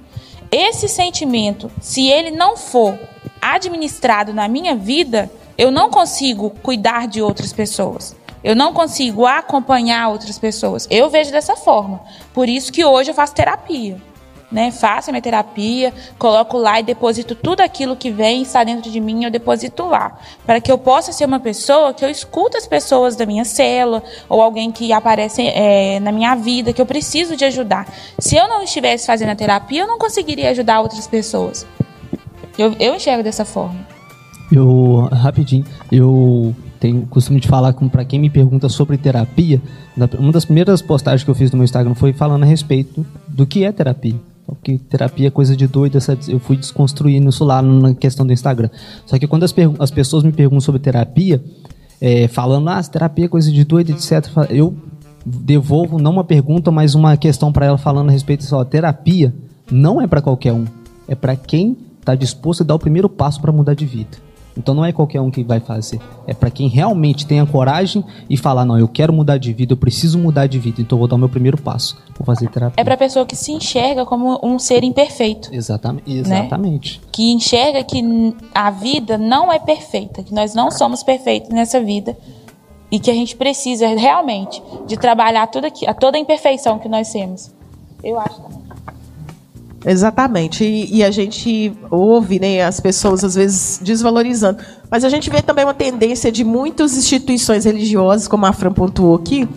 [0.50, 2.98] Esse sentimento, se ele não for
[3.40, 8.14] administrado na minha vida, eu não consigo cuidar de outras pessoas.
[8.44, 10.86] Eu não consigo acompanhar outras pessoas.
[10.90, 12.00] Eu vejo dessa forma.
[12.34, 14.11] Por isso que hoje eu faço terapia
[14.52, 14.70] né?
[14.70, 19.00] Faço a minha terapia, coloco lá e deposito tudo aquilo que vem, está dentro de
[19.00, 20.18] mim, eu deposito lá.
[20.44, 24.02] Para que eu possa ser uma pessoa que eu escuto as pessoas da minha cela,
[24.28, 27.86] ou alguém que aparece é, na minha vida, que eu preciso de ajudar.
[28.18, 31.66] Se eu não estivesse fazendo a terapia, eu não conseguiria ajudar outras pessoas.
[32.58, 33.80] Eu, eu enxergo dessa forma.
[34.50, 39.62] Eu, rapidinho, eu tenho costume de falar para quem me pergunta sobre terapia.
[40.18, 43.46] Uma das primeiras postagens que eu fiz no meu Instagram foi falando a respeito do
[43.46, 44.16] que é terapia.
[44.54, 48.70] Porque terapia é coisa de doido, eu fui desconstruindo isso lá na questão do Instagram.
[49.06, 51.42] Só que quando as, as pessoas me perguntam sobre terapia,
[52.00, 54.74] é, falando, ah, terapia é coisa de doido, etc., eu
[55.24, 58.64] devolvo não uma pergunta, mas uma questão para ela falando a respeito disso.
[58.64, 59.32] Terapia
[59.70, 60.64] não é para qualquer um,
[61.06, 64.18] é para quem está disposto a dar o primeiro passo para mudar de vida.
[64.56, 66.00] Então não é qualquer um que vai fazer.
[66.26, 69.72] É para quem realmente tem a coragem e falar: não, eu quero mudar de vida,
[69.72, 71.96] eu preciso mudar de vida, então vou dar o meu primeiro passo.
[72.18, 72.80] Vou fazer terapia.
[72.80, 75.48] É para pessoa que se enxerga como um ser imperfeito.
[75.52, 76.10] Exatamente.
[76.10, 77.00] Exatamente.
[77.00, 77.06] Né?
[77.10, 78.02] Que enxerga que
[78.54, 82.16] a vida não é perfeita, que nós não somos perfeitos nessa vida
[82.90, 86.88] e que a gente precisa realmente de trabalhar tudo aqui, a toda a imperfeição que
[86.88, 87.50] nós temos.
[88.04, 88.61] Eu acho também.
[89.84, 90.64] Exatamente.
[90.64, 94.58] E, e, a gente ouve né, as pessoas, às vezes, desvalorizando.
[94.90, 99.16] Mas a gente vê também uma tendência de muitas instituições religiosas, como a Fran pontuou
[99.16, 99.48] aqui,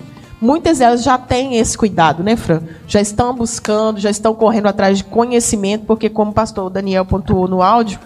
[0.41, 2.61] muitas delas já têm esse cuidado, né, Fran?
[2.87, 7.47] Já estão buscando, já estão correndo atrás de conhecimento, porque, como o pastor Daniel pontuou
[7.47, 7.99] no áudio,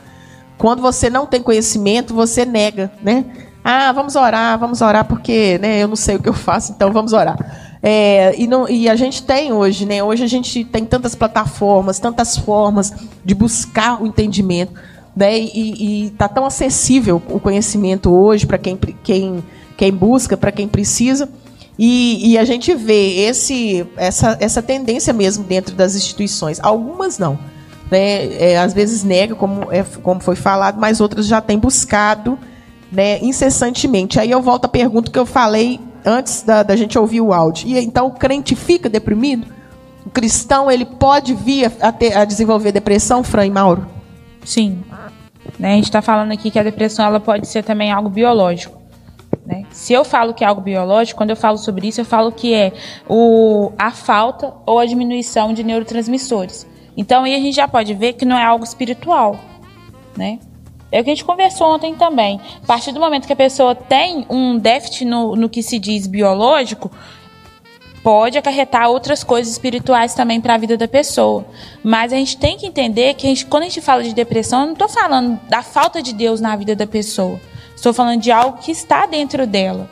[0.58, 3.26] quando você não tem conhecimento, você nega, né?
[3.64, 6.92] Ah, vamos orar, vamos orar, porque né, eu não sei o que eu faço, então
[6.92, 7.69] vamos orar.
[7.82, 10.04] É, e, não, e, a gente tem hoje, né?
[10.04, 14.74] Hoje a gente tem tantas plataformas, tantas formas de buscar o entendimento,
[15.16, 15.40] né?
[15.40, 19.44] E está tão acessível o conhecimento hoje para quem, quem,
[19.78, 21.30] quem busca, para quem precisa.
[21.78, 26.60] E, e, a gente vê esse, essa, essa tendência mesmo dentro das instituições.
[26.62, 27.40] Algumas não.
[27.90, 28.34] Né?
[28.34, 32.38] É, às vezes nega, como, é, como foi falado, mas outras já têm buscado
[32.92, 34.20] né, incessantemente.
[34.20, 37.68] Aí eu volto à pergunta que eu falei antes da, da gente ouvir o áudio.
[37.68, 39.48] E então o crente fica deprimido?
[40.06, 43.88] O cristão ele pode vir a, ter, a desenvolver depressão, Fran e Mauro?
[44.44, 44.84] Sim.
[45.58, 48.80] Né, a gente está falando aqui que a depressão ela pode ser também algo biológico.
[49.46, 49.66] Né?
[49.72, 52.54] Se eu falo que é algo biológico, quando eu falo sobre isso, eu falo que
[52.54, 52.72] é
[53.08, 56.68] o, a falta ou a diminuição de neurotransmissores.
[56.96, 59.40] Então aí a gente já pode ver que não é algo espiritual.
[60.16, 60.40] Né?
[60.92, 62.40] É o que a gente conversou ontem também.
[62.64, 66.08] A partir do momento que a pessoa tem um déficit no, no que se diz
[66.08, 66.92] biológico,
[68.04, 71.46] pode acarretar outras coisas espirituais também para a vida da pessoa.
[71.84, 74.62] Mas a gente tem que entender que a gente, quando a gente fala de depressão,
[74.62, 77.40] eu não estou falando da falta de Deus na vida da pessoa.
[77.76, 79.90] Estou falando de algo que está dentro dela.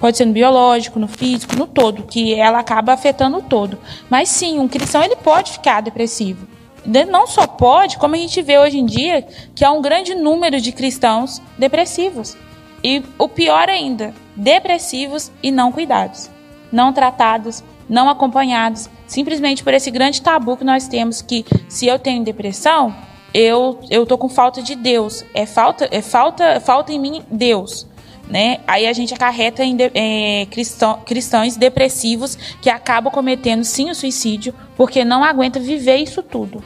[0.00, 3.78] Pode ser no biológico, no físico, no todo, que ela acaba afetando o todo.
[4.10, 6.51] Mas sim, um cristão ele pode ficar depressivo
[6.84, 10.60] não só pode, como a gente vê hoje em dia, que há um grande número
[10.60, 12.36] de cristãos depressivos.
[12.82, 16.28] E o pior ainda, depressivos e não cuidados,
[16.72, 21.98] não tratados, não acompanhados, simplesmente por esse grande tabu que nós temos que se eu
[21.98, 22.94] tenho depressão,
[23.32, 27.86] eu eu tô com falta de Deus, é falta é falta falta em mim Deus.
[28.28, 28.60] Né?
[28.66, 33.94] Aí a gente acarreta em de, é, cristão, cristãos depressivos que acabam cometendo sim o
[33.94, 36.62] suicídio porque não aguenta viver isso tudo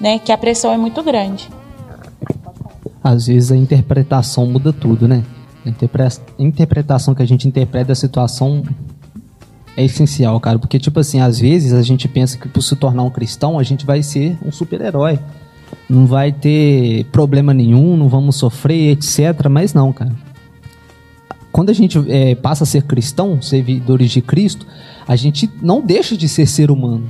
[0.00, 0.18] né?
[0.18, 1.48] Que a pressão é muito grande.
[3.02, 5.22] Às vezes a interpretação muda tudo, né?
[5.64, 8.62] A interpretação que a gente interpreta da situação
[9.76, 10.58] é essencial, cara.
[10.58, 13.62] Porque, tipo assim, às vezes a gente pensa que por se tornar um cristão, a
[13.62, 15.18] gente vai ser um super-herói.
[15.88, 19.48] Não vai ter problema nenhum, não vamos sofrer, etc.
[19.50, 20.12] Mas não, cara.
[21.50, 24.66] Quando a gente é, passa a ser cristão, servidores de Cristo,
[25.06, 27.08] a gente não deixa de ser ser humano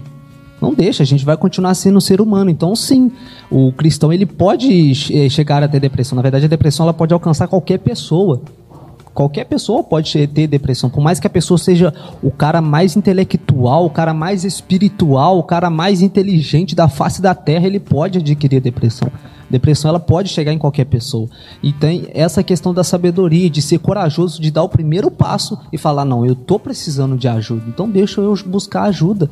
[0.60, 2.50] não deixa, a gente vai continuar sendo um ser humano.
[2.50, 3.10] Então, sim,
[3.50, 6.16] o cristão ele pode eh, chegar a ter depressão.
[6.16, 8.40] Na verdade, a depressão ela pode alcançar qualquer pessoa.
[9.12, 11.90] Qualquer pessoa pode ter depressão, por mais que a pessoa seja
[12.22, 17.34] o cara mais intelectual, o cara mais espiritual, o cara mais inteligente da face da
[17.34, 19.10] terra, ele pode adquirir depressão.
[19.48, 21.30] Depressão ela pode chegar em qualquer pessoa.
[21.62, 25.78] E tem essa questão da sabedoria, de ser corajoso, de dar o primeiro passo e
[25.78, 29.30] falar: não, eu tô precisando de ajuda, então deixa eu buscar ajuda.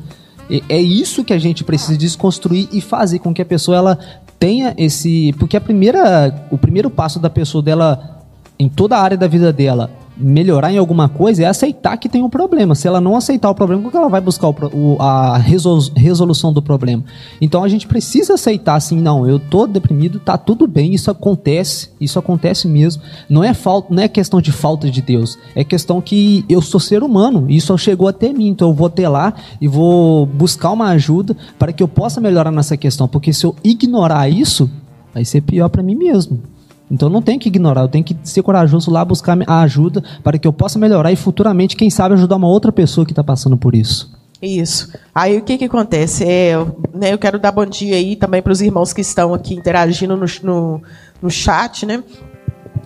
[0.69, 3.99] É isso que a gente precisa desconstruir e fazer com que a pessoa ela
[4.37, 8.23] tenha esse, porque a primeira, o primeiro passo da pessoa dela
[8.59, 12.23] em toda a área da vida dela melhorar em alguma coisa é aceitar que tem
[12.23, 12.75] um problema.
[12.75, 16.53] Se ela não aceitar o problema, como que ela vai buscar o, o, a resolução
[16.53, 17.03] do problema?
[17.41, 21.89] Então a gente precisa aceitar assim, não, eu tô deprimido, tá tudo bem, isso acontece,
[21.99, 23.01] isso acontece mesmo.
[23.29, 26.79] Não é falta, não é questão de falta de Deus, é questão que eu sou
[26.79, 30.89] ser humano, isso chegou até mim, então eu vou ter lá e vou buscar uma
[30.89, 34.69] ajuda para que eu possa melhorar nessa questão, porque se eu ignorar isso,
[35.13, 36.54] vai ser pior para mim mesmo.
[36.89, 40.37] Então não tem que ignorar, eu tenho que ser corajoso lá buscar a ajuda para
[40.37, 43.57] que eu possa melhorar e futuramente, quem sabe, ajudar uma outra pessoa que está passando
[43.57, 44.13] por isso.
[44.41, 44.93] Isso.
[45.13, 46.23] Aí o que, que acontece?
[46.23, 46.53] É,
[46.93, 50.15] né, eu quero dar bom dia aí também para os irmãos que estão aqui interagindo
[50.15, 50.81] no, no,
[51.21, 52.03] no chat, né?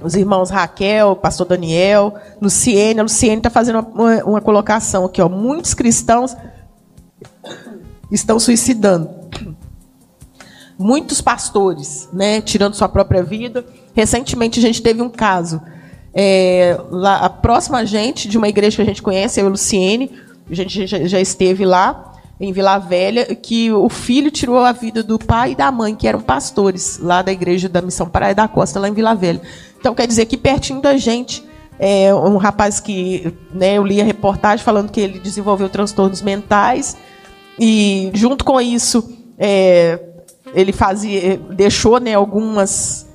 [0.01, 2.99] Os irmãos Raquel, pastor Daniel, Luciene.
[2.99, 5.21] A Luciene está fazendo uma, uma colocação aqui.
[5.21, 5.27] Ó.
[5.27, 6.35] Muitos cristãos
[8.09, 9.18] estão suicidando.
[10.79, 13.65] Muitos pastores, né, tirando sua própria vida
[13.99, 15.61] Recentemente a gente teve um caso.
[16.13, 20.11] É, lá, a próxima gente de uma igreja que a gente conhece, é o Luciene,
[20.49, 25.03] a gente já, já esteve lá em Vila Velha, que o filho tirou a vida
[25.03, 28.47] do pai e da mãe, que eram pastores lá da igreja da Missão Praia da
[28.47, 29.41] Costa, lá em Vila Velha.
[29.77, 31.43] Então, quer dizer que pertinho da gente,
[31.77, 36.95] é, um rapaz que né, eu li a reportagem falando que ele desenvolveu transtornos mentais,
[37.59, 39.99] e junto com isso, é,
[40.53, 43.07] ele fazia, deixou né, algumas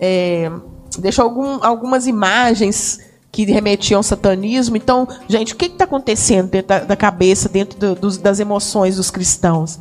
[0.00, 0.50] é,
[0.98, 3.00] deixou algum, algumas imagens
[3.30, 4.76] que remetiam ao satanismo.
[4.76, 8.96] Então, gente, o que está acontecendo dentro da, da cabeça, dentro do, dos, das emoções
[8.96, 9.80] dos cristãos?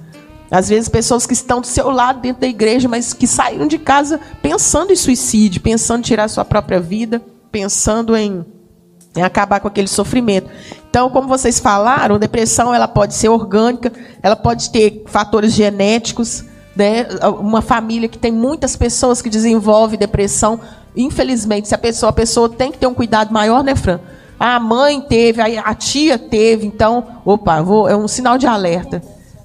[0.49, 3.77] Às vezes, pessoas que estão do seu lado dentro da igreja, mas que saíram de
[3.77, 7.21] casa pensando em suicídio, pensando em tirar sua própria vida,
[7.51, 8.45] pensando em,
[9.15, 10.49] em acabar com aquele sofrimento.
[10.89, 16.43] Então, como vocês falaram, depressão ela pode ser orgânica, ela pode ter fatores genéticos,
[16.75, 17.07] né?
[17.39, 20.59] Uma família que tem muitas pessoas que desenvolvem depressão,
[20.95, 23.99] infelizmente, se a pessoa, a pessoa tem que ter um cuidado maior, né, Fran?
[24.39, 29.01] A mãe teve, a tia teve, então, opa, vou, é um sinal de alerta,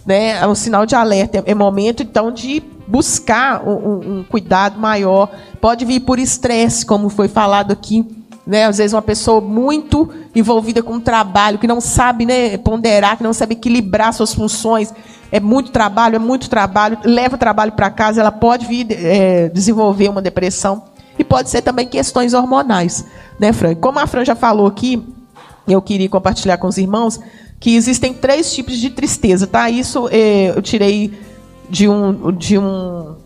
[0.07, 0.39] né?
[0.39, 5.29] É um sinal de alerta, é, é momento então de buscar um, um cuidado maior.
[5.61, 8.07] Pode vir por estresse, como foi falado aqui,
[8.47, 8.65] né?
[8.65, 13.25] Às vezes uma pessoa muito envolvida com o trabalho, que não sabe né, ponderar, que
[13.25, 14.95] não sabe equilibrar suas funções,
[15.31, 20.09] é muito trabalho, é muito trabalho, leva trabalho para casa, ela pode vir é, desenvolver
[20.09, 20.85] uma depressão.
[21.19, 23.05] E pode ser também questões hormonais,
[23.41, 23.75] né, Fran?
[23.75, 25.03] Como a Fran já falou aqui,
[25.67, 27.19] eu queria compartilhar com os irmãos
[27.59, 29.71] que existem três tipos de tristeza, tá?
[29.71, 31.19] Isso é, eu tirei
[31.71, 33.17] de um, de um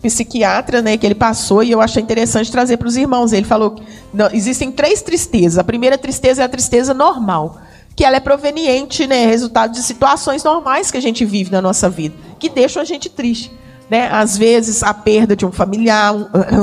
[0.00, 3.32] psiquiatra, né, que ele passou e eu achei interessante trazer para os irmãos.
[3.32, 3.82] Ele falou que
[4.14, 5.58] não, existem três tristezas.
[5.58, 7.58] A primeira tristeza é a tristeza normal
[8.00, 11.86] que ela é proveniente, né, resultado de situações normais que a gente vive na nossa
[11.90, 13.52] vida, que deixam a gente triste.
[13.90, 14.08] Né?
[14.10, 16.14] Às vezes, a perda de um familiar,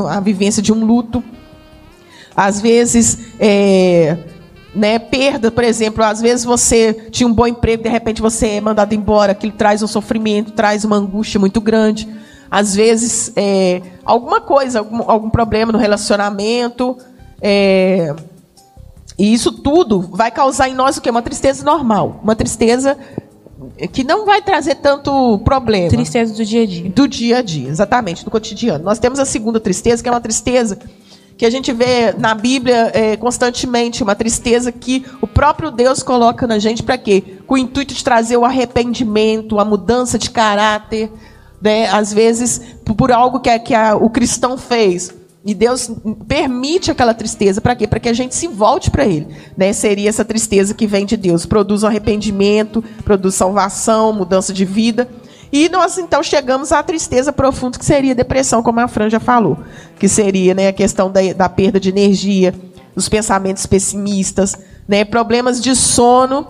[0.09, 1.23] a vivência de um luto.
[2.35, 4.17] Às vezes, é,
[4.73, 8.61] né, perda, por exemplo, às vezes você tinha um bom emprego, de repente você é
[8.61, 12.09] mandado embora, aquilo traz um sofrimento, traz uma angústia muito grande.
[12.49, 16.97] Às vezes, é, alguma coisa, algum, algum problema no relacionamento.
[17.39, 18.15] É,
[19.17, 21.09] e isso tudo vai causar em nós o quê?
[21.09, 22.19] Uma tristeza normal.
[22.23, 22.97] Uma tristeza
[23.91, 25.89] que não vai trazer tanto problema.
[25.89, 26.89] Tristeza do dia a dia.
[26.89, 28.83] Do dia a dia, exatamente, do cotidiano.
[28.83, 30.77] Nós temos a segunda tristeza, que é uma tristeza
[31.37, 36.47] que a gente vê na Bíblia é, constantemente, uma tristeza que o próprio Deus coloca
[36.47, 37.23] na gente para quê?
[37.45, 41.11] Com o intuito de trazer o arrependimento, a mudança de caráter,
[41.61, 41.87] né?
[41.89, 45.13] às vezes por algo que, que a, o cristão fez.
[45.47, 45.89] E Deus
[46.27, 47.87] permite aquela tristeza para quê?
[47.87, 49.29] Para que a gente se volte para Ele.
[49.55, 49.71] Né?
[49.71, 51.45] Seria essa tristeza que vem de Deus.
[51.45, 55.07] Produz um arrependimento, produz salvação, mudança de vida.
[55.49, 59.57] E nós então chegamos à tristeza profunda, que seria depressão, como a Fran já falou.
[59.97, 62.53] Que seria né, a questão da, da perda de energia,
[62.93, 66.45] os pensamentos pessimistas, né, problemas de sono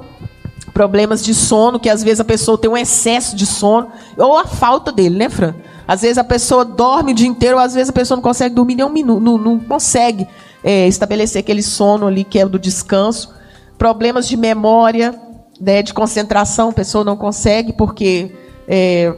[0.73, 4.45] problemas de sono, que às vezes a pessoa tem um excesso de sono, ou a
[4.45, 5.55] falta dele, né, Fran?
[5.87, 8.75] Às vezes a pessoa dorme o dia inteiro, às vezes a pessoa não consegue dormir
[8.75, 10.27] nem um minuto, não, não consegue
[10.63, 13.33] é, estabelecer aquele sono ali que é do descanso.
[13.77, 15.17] Problemas de memória,
[15.61, 18.31] né, de concentração, a pessoa não consegue porque
[18.67, 19.15] é,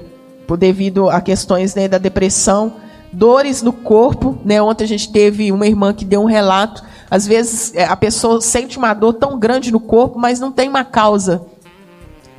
[0.58, 2.74] devido a questões né, da depressão,
[3.12, 4.62] dores no corpo, né?
[4.62, 6.84] Ontem a gente teve uma irmã que deu um relato.
[7.10, 10.70] Às vezes é, a pessoa sente uma dor tão grande no corpo, mas não tem
[10.70, 11.42] uma causa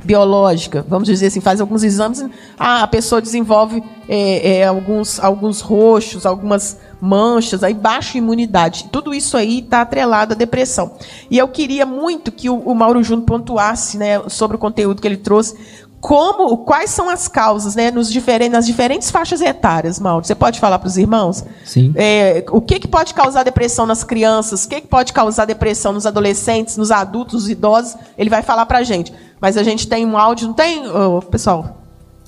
[0.05, 2.25] biológica, vamos dizer assim, faz alguns exames,
[2.59, 8.89] ah, a pessoa desenvolve é, é, alguns, alguns roxos, algumas manchas, aí baixa imunidade.
[8.93, 10.93] Tudo isso aí está atrelado à depressão.
[11.31, 15.09] E eu queria muito que o, o Mauro Júnior pontuasse né, sobre o conteúdo que
[15.09, 15.57] ele trouxe,
[16.01, 20.25] como, quais são as causas, né, nos diferentes, nas diferentes faixas etárias, Mauro?
[20.25, 21.45] Você pode falar para os irmãos?
[21.65, 21.93] Sim.
[21.95, 24.65] É, o que, que pode causar depressão nas crianças?
[24.65, 27.97] O que, que pode causar depressão nos adolescentes, nos adultos, nos idosos?
[28.17, 29.13] Ele vai falar para a gente.
[29.39, 31.77] Mas a gente tem um áudio, não tem, oh, pessoal?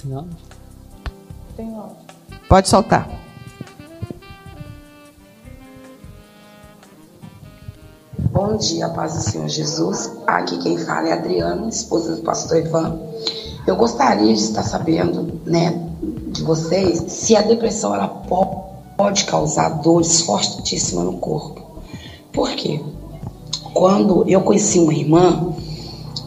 [0.05, 0.27] Não.
[1.57, 1.97] Tem um áudio.
[2.49, 3.09] Pode soltar.
[8.33, 10.11] Bom dia, paz do Senhor Jesus.
[10.27, 12.99] Aqui quem fala é Adriana, esposa do pastor Ivan.
[13.67, 15.81] Eu gostaria de estar sabendo, né,
[16.29, 21.63] de vocês, se a depressão ela pode causar dores fortíssimas no corpo.
[22.33, 22.81] Por quê?
[23.73, 25.55] Quando eu conheci uma irmã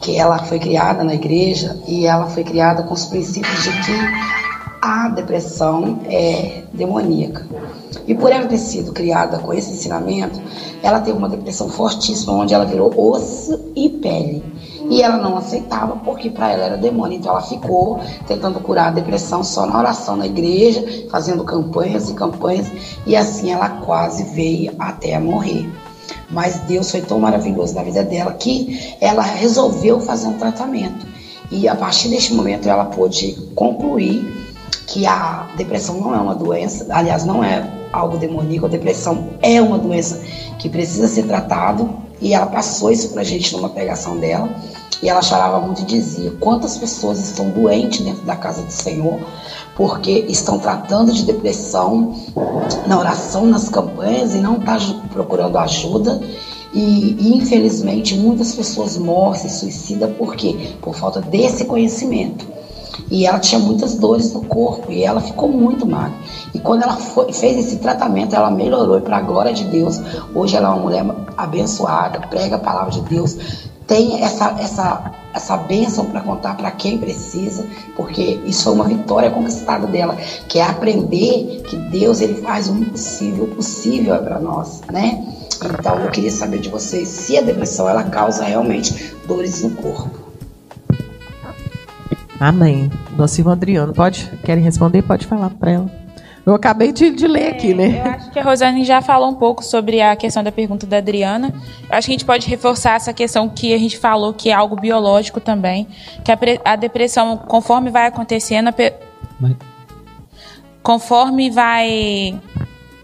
[0.01, 4.44] que ela foi criada na igreja e ela foi criada com os princípios de que
[4.85, 7.47] a depressão é demoníaca.
[8.07, 10.39] E por ela ter sido criada com esse ensinamento,
[10.83, 14.43] ela teve uma depressão fortíssima, onde ela virou osso e pele.
[14.87, 17.17] E ela não aceitava porque para ela era demônio.
[17.17, 22.13] Então ela ficou tentando curar a depressão só na oração na igreja, fazendo campanhas e
[22.13, 22.71] campanhas,
[23.07, 25.67] e assim ela quase veio até morrer.
[26.29, 31.07] Mas Deus foi tão maravilhoso na vida dela que ela resolveu fazer um tratamento.
[31.49, 34.44] E a partir deste momento ela pôde concluir
[34.87, 39.61] que a depressão não é uma doença, aliás, não é algo demoníaco, a depressão é
[39.61, 40.21] uma doença
[40.59, 41.89] que precisa ser tratado
[42.21, 44.49] e ela passou isso pra gente numa pregação dela
[45.01, 49.19] e ela chorava muito e dizia quantas pessoas estão doentes dentro da casa do Senhor
[49.75, 52.15] porque estão tratando de depressão
[52.87, 54.77] na oração, nas campanhas e não está
[55.11, 56.21] procurando ajuda
[56.73, 60.73] e, infelizmente muitas pessoas morrem, se por quê?
[60.81, 62.45] Por falta desse conhecimento.
[63.09, 66.17] E ela tinha muitas dores no corpo e ela ficou muito magra.
[66.53, 68.97] E quando ela foi, fez esse tratamento, ela melhorou.
[68.97, 70.01] E para a glória de Deus,
[70.33, 71.05] hoje ela é uma mulher
[71.37, 73.37] abençoada, prega a palavra de Deus,
[73.87, 77.65] tem essa, essa, essa bênção para contar para quem precisa,
[77.95, 80.15] porque isso foi uma vitória conquistada dela,
[80.47, 85.23] que é aprender que Deus ele faz o impossível, o possível é para nós, né?
[85.63, 90.24] Então eu queria saber de vocês se a depressão ela causa realmente dores no corpo.
[92.39, 92.91] Amém.
[93.17, 94.29] Nosso irmão Adriano, pode?
[94.43, 95.01] Querem responder?
[95.01, 96.05] Pode falar para ela.
[96.45, 98.01] Eu acabei de, de ler é, aqui, né?
[98.05, 100.97] Eu acho que a Rosane já falou um pouco sobre a questão da pergunta da
[100.97, 101.51] Adriana.
[101.89, 104.53] Eu acho que a gente pode reforçar essa questão que a gente falou, que é
[104.53, 105.87] algo biológico também.
[106.23, 108.73] Que a, a depressão, conforme vai acontecendo, a
[110.83, 112.39] conforme vai,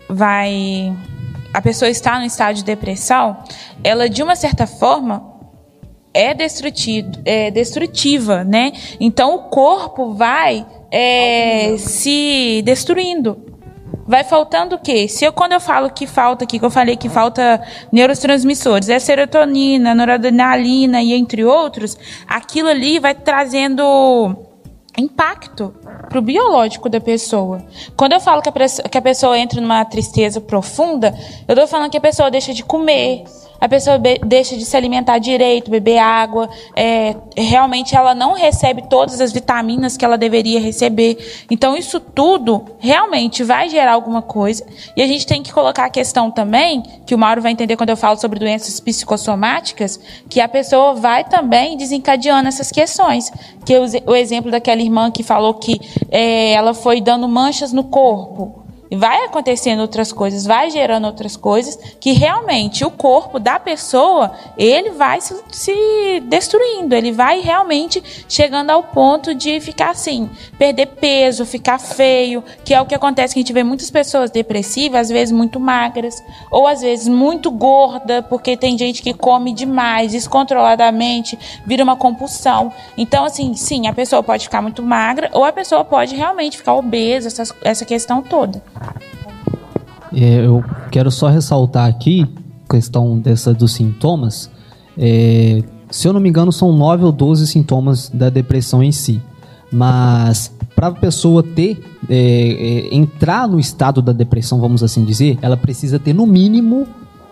[0.08, 0.96] vai
[1.52, 3.38] a pessoa está no estado de depressão,
[3.84, 5.31] ela de uma certa forma
[6.14, 6.36] é,
[7.26, 8.72] é destrutiva, né?
[9.00, 13.52] Então o corpo vai é, se destruindo.
[14.08, 15.08] Vai faltando o quê?
[15.08, 19.00] Se eu, quando eu falo que falta aqui, que eu falei que falta neurotransmissores, é
[19.00, 21.98] serotonina, noradrenalina e entre outros,
[22.28, 24.36] aquilo ali vai trazendo
[24.98, 25.74] impacto
[26.10, 27.64] para o biológico da pessoa.
[27.96, 31.90] Quando eu falo que a, que a pessoa entra numa tristeza profunda, eu estou falando
[31.90, 33.24] que a pessoa deixa de comer,
[33.62, 39.22] a pessoa deixa de se alimentar direito, beber água, é, realmente ela não recebe todas
[39.22, 41.46] as vitaminas que ela deveria receber.
[41.50, 44.66] Então, isso tudo realmente vai gerar alguma coisa.
[44.98, 47.92] E a gente tem que colocar a questão também, que o Mauro vai entender quando
[47.92, 53.32] eu falo sobre doenças psicossomáticas, que a pessoa vai também desencadeando essas questões.
[53.64, 58.61] Que o, exemplo daquela irmã que falou que é, ela foi dando manchas no corpo
[58.96, 64.92] vai acontecendo outras coisas, vai gerando outras coisas, que realmente o corpo da pessoa, ele
[64.92, 71.46] vai se, se destruindo, ele vai realmente chegando ao ponto de ficar assim, perder peso,
[71.46, 75.10] ficar feio, que é o que acontece que a gente vê muitas pessoas depressivas, às
[75.10, 81.40] vezes muito magras, ou às vezes muito gorda, porque tem gente que come demais, descontroladamente,
[81.66, 82.74] vira uma compulsão.
[82.98, 86.74] Então, assim, sim, a pessoa pode ficar muito magra, ou a pessoa pode realmente ficar
[86.74, 88.62] obesa, essa, essa questão toda.
[90.14, 92.28] É, eu quero só ressaltar aqui,
[92.70, 94.50] questão dessa dos sintomas.
[94.98, 99.22] É, se eu não me engano, são nove ou doze sintomas da depressão em si.
[99.72, 105.40] Mas para a pessoa ter, é, é, entrar no estado da depressão, vamos assim dizer,
[105.42, 106.88] ela precisa ter no mínimo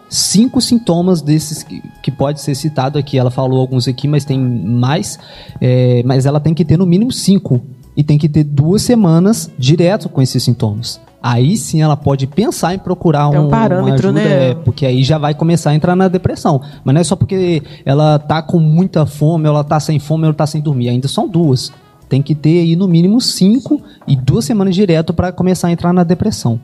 [0.10, 3.18] cinco sintomas desses que, que pode ser citado aqui.
[3.18, 5.20] Ela falou alguns aqui, mas tem mais.
[5.60, 7.62] É, mas ela tem que ter no mínimo cinco.
[7.98, 12.74] E tem que ter duas semanas direto com esses sintomas aí sim ela pode pensar
[12.74, 14.50] em procurar um, um parâmetro, ajuda, né?
[14.50, 16.62] É, porque aí já vai começar a entrar na depressão.
[16.84, 20.34] Mas não é só porque ela tá com muita fome, ela tá sem fome, ela
[20.34, 20.90] tá sem dormir.
[20.90, 21.72] Ainda são duas.
[22.08, 25.94] Tem que ter aí no mínimo cinco e duas semanas direto para começar a entrar
[25.94, 26.60] na depressão.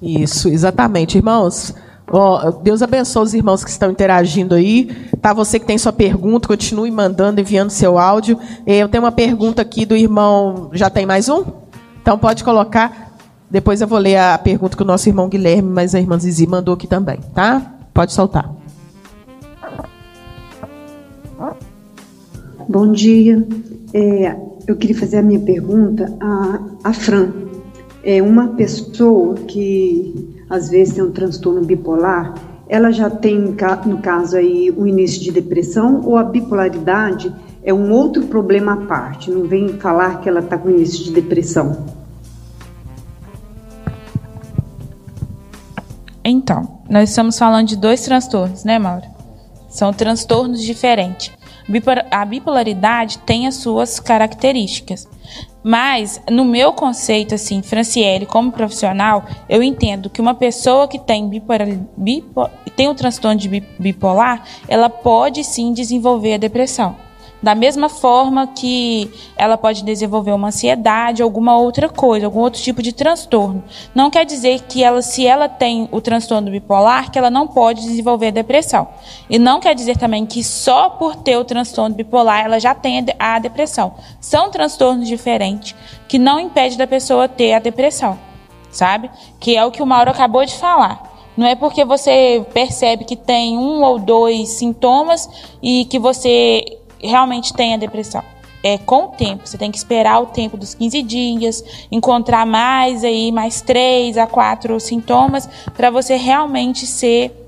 [0.00, 1.18] Isso, exatamente.
[1.18, 1.74] Irmãos,
[2.12, 4.90] Oh, Deus abençoe os irmãos que estão interagindo aí.
[5.22, 8.38] Tá, você que tem sua pergunta, continue mandando, enviando seu áudio.
[8.66, 10.68] Eu tenho uma pergunta aqui do irmão.
[10.72, 11.44] Já tem mais um?
[12.02, 13.13] Então pode colocar.
[13.54, 16.44] Depois eu vou ler a pergunta que o nosso irmão Guilherme, mas a irmã Zizi
[16.44, 17.76] mandou aqui também, tá?
[17.94, 18.52] Pode soltar.
[22.68, 23.46] Bom dia.
[23.92, 24.34] É,
[24.66, 27.30] eu queria fazer a minha pergunta a, a Fran.
[28.02, 32.34] É uma pessoa que às vezes tem um transtorno bipolar,
[32.68, 37.32] ela já tem, no caso aí, o início de depressão ou a bipolaridade
[37.62, 39.30] é um outro problema à parte?
[39.30, 41.93] Não vem falar que ela está com início de depressão.
[46.24, 49.04] Então, nós estamos falando de dois transtornos, né, Mauro?
[49.68, 51.30] São transtornos diferentes.
[52.10, 55.06] A bipolaridade tem as suas características.
[55.62, 61.28] Mas, no meu conceito, assim, Franciele, como profissional, eu entendo que uma pessoa que tem,
[61.28, 61.66] bipolar,
[61.96, 63.48] bipo, tem um transtorno de
[63.78, 66.96] bipolar, ela pode sim desenvolver a depressão.
[67.44, 72.82] Da mesma forma que ela pode desenvolver uma ansiedade, alguma outra coisa, algum outro tipo
[72.82, 73.62] de transtorno.
[73.94, 77.82] Não quer dizer que ela, se ela tem o transtorno bipolar, que ela não pode
[77.82, 78.88] desenvolver a depressão.
[79.28, 83.04] E não quer dizer também que só por ter o transtorno bipolar ela já tem
[83.18, 83.92] a depressão.
[84.22, 85.74] São transtornos diferentes
[86.08, 88.18] que não impede da pessoa ter a depressão,
[88.70, 89.10] sabe?
[89.38, 91.12] Que é o que o Mauro acabou de falar.
[91.36, 95.28] Não é porque você percebe que tem um ou dois sintomas
[95.62, 96.64] e que você
[97.06, 98.22] realmente tem a depressão.
[98.62, 103.04] É com o tempo, você tem que esperar o tempo dos 15 dias, encontrar mais
[103.04, 105.46] aí, mais três a quatro sintomas,
[105.76, 107.44] para você realmente ser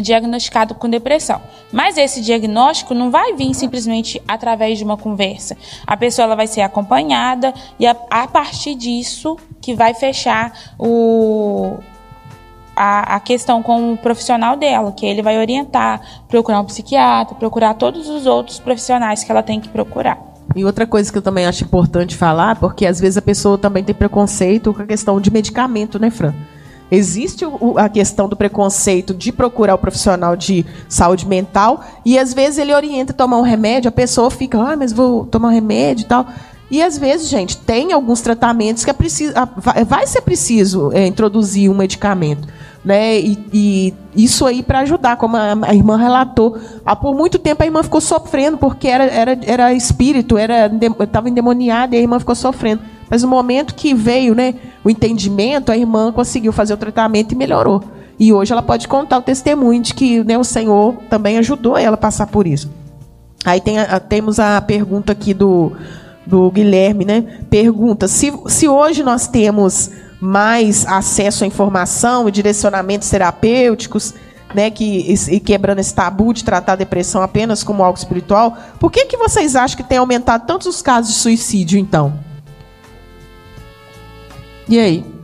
[0.00, 1.40] diagnosticado com depressão.
[1.72, 5.56] Mas esse diagnóstico não vai vir simplesmente através de uma conversa.
[5.86, 11.78] A pessoa ela vai ser acompanhada e a, a partir disso que vai fechar o,
[12.76, 17.74] a, a questão com o profissional dela, que ele vai orientar, procurar um psiquiatra, procurar
[17.74, 20.18] todos os outros profissionais que ela tem que procurar.
[20.54, 23.82] E outra coisa que eu também acho importante falar, porque às vezes a pessoa também
[23.82, 26.34] tem preconceito com a questão de medicamento, né, Fran?
[26.90, 27.44] Existe
[27.76, 32.72] a questão do preconceito de procurar o profissional de saúde mental e às vezes ele
[32.72, 36.06] orienta a tomar um remédio, a pessoa fica, ah, mas vou tomar um remédio e
[36.06, 36.26] tal.
[36.70, 39.32] E às vezes, gente, tem alguns tratamentos que é preciso,
[39.86, 42.46] vai ser preciso é, introduzir um medicamento
[42.86, 43.18] né?
[43.18, 46.56] E, e isso aí para ajudar, como a, a, irmã relatou.
[46.84, 50.70] Há por muito tempo a irmã ficou sofrendo porque era, era, era espírito, era
[51.00, 52.82] estava endemoniada e a irmã ficou sofrendo.
[53.10, 57.34] Mas no momento que veio, né, o entendimento, a irmã conseguiu fazer o tratamento e
[57.34, 57.82] melhorou.
[58.20, 61.94] E hoje ela pode contar o testemunho de que né, o Senhor também ajudou ela
[61.94, 62.70] a passar por isso.
[63.44, 65.72] Aí tem a, temos a pergunta aqui do,
[66.24, 67.40] do Guilherme, né?
[67.50, 69.90] Pergunta: se, se hoje nós temos
[70.20, 74.14] mais acesso à informação e direcionamentos terapêuticos,
[74.54, 78.90] né, que, e quebrando esse tabu de tratar a depressão apenas como algo espiritual, por
[78.90, 82.18] que, que vocês acham que tem aumentado tantos os casos de suicídio, então?
[84.68, 85.15] E aí?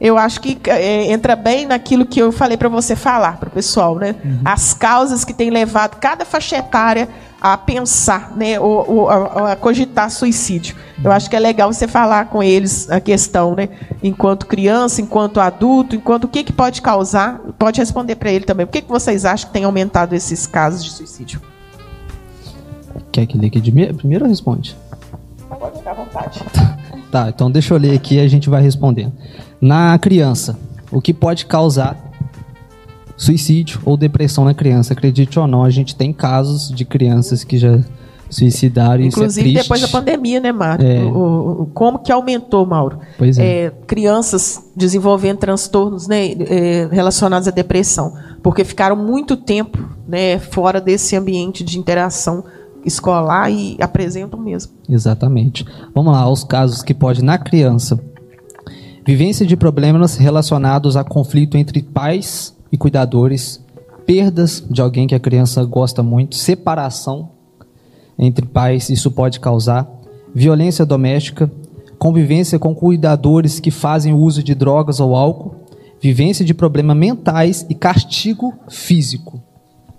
[0.00, 3.52] Eu acho que é, entra bem naquilo que eu falei para você falar para o
[3.52, 4.14] pessoal, né?
[4.22, 4.40] Uhum.
[4.44, 7.08] As causas que têm levado cada faixa etária
[7.40, 10.74] a pensar, né, ou, ou a, a, cogitar suicídio.
[11.02, 13.68] Eu acho que é legal você falar com eles a questão, né,
[14.02, 18.66] enquanto criança, enquanto adulto, enquanto o que, que pode causar, pode responder para ele também.
[18.66, 21.40] Por que, que vocês acham que tem aumentado esses casos de suicídio?
[23.12, 24.76] Quer que lê aqui de primeiro ou responde?
[25.48, 26.40] Pode ficar à vontade.
[27.08, 29.12] Tá, então deixa eu ler aqui e a gente vai respondendo.
[29.60, 30.58] Na criança,
[30.90, 32.06] o que pode causar
[33.16, 34.92] suicídio ou depressão na criança.
[34.92, 37.80] Acredite ou não, a gente tem casos de crianças que já
[38.28, 40.82] suicidaram Inclusive isso é depois da pandemia, né, Mauro?
[40.82, 41.02] É.
[41.04, 42.98] O, o, como que aumentou, Mauro?
[43.16, 43.66] Pois é.
[43.66, 50.80] é crianças desenvolvendo transtornos né, é, relacionados à depressão, porque ficaram muito tempo né, fora
[50.80, 52.44] desse ambiente de interação
[52.84, 54.72] escolar e apresentam mesmo.
[54.88, 55.64] Exatamente.
[55.94, 57.98] Vamos lá, os casos que pode na criança.
[59.06, 63.64] Vivência de problemas relacionados a conflito entre pais e cuidadores,
[64.04, 67.30] perdas de alguém que a criança gosta muito, separação
[68.18, 69.88] entre pais, isso pode causar,
[70.34, 71.48] violência doméstica,
[72.00, 75.54] convivência com cuidadores que fazem uso de drogas ou álcool,
[76.00, 79.40] vivência de problemas mentais e castigo físico.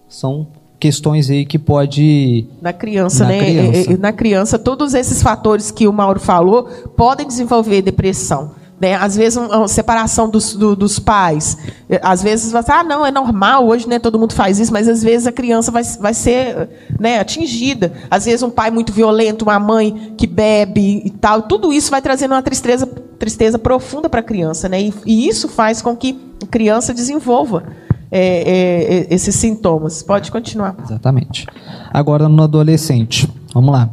[0.09, 0.47] São
[0.77, 3.39] questões aí que pode na criança, na né?
[3.39, 3.97] Criança.
[3.97, 6.65] Na criança, todos esses fatores que o Mauro falou
[6.97, 8.56] podem desenvolver depressão.
[8.79, 8.93] Né?
[8.93, 11.57] Às vezes, uma separação dos, do, dos pais.
[12.01, 15.01] Às vezes, você ah, não, é normal, hoje né, todo mundo faz isso, mas às
[15.01, 16.69] vezes a criança vai, vai ser
[16.99, 17.91] né, atingida.
[18.09, 21.41] Às vezes, um pai muito violento, uma mãe que bebe e tal.
[21.41, 22.85] Tudo isso vai trazendo uma tristeza,
[23.17, 24.69] tristeza profunda para a criança.
[24.69, 24.83] Né?
[24.83, 27.63] E, e, isso faz com que a criança desenvolva
[28.11, 30.03] é, é, esses sintomas.
[30.03, 30.75] Pode continuar.
[30.85, 31.47] Exatamente.
[31.91, 33.89] Agora, no adolescente, vamos lá.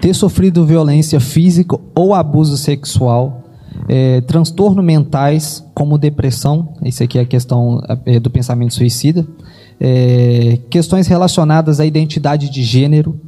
[0.00, 3.41] Ter sofrido violência física ou abuso sexual,
[3.88, 9.26] é, transtornos mentais, como depressão, isso aqui é a questão é, do pensamento suicida,
[9.80, 13.18] é, questões relacionadas à identidade de gênero,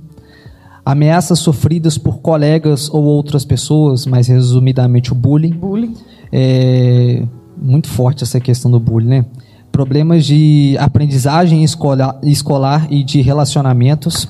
[0.84, 5.52] ameaças sofridas por colegas ou outras pessoas, mais resumidamente o bullying.
[5.52, 5.94] Bullying.
[6.30, 7.24] É,
[7.56, 9.26] muito forte essa questão do bullying, né?
[9.72, 14.28] Problemas de aprendizagem escolar, escolar e de relacionamentos.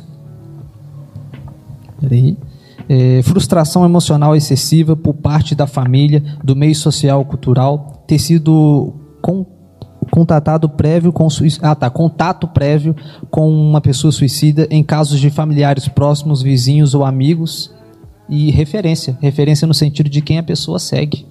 [2.01, 2.37] Peraí.
[2.89, 9.47] É, frustração emocional excessiva por parte da família, do meio social cultural, ter sido com,
[10.11, 11.27] contatado prévio com
[11.63, 12.95] ah, tá, contato prévio
[13.31, 17.73] com uma pessoa suicida em casos de familiares próximos, vizinhos ou amigos
[18.29, 21.27] e referência, referência no sentido de quem a pessoa segue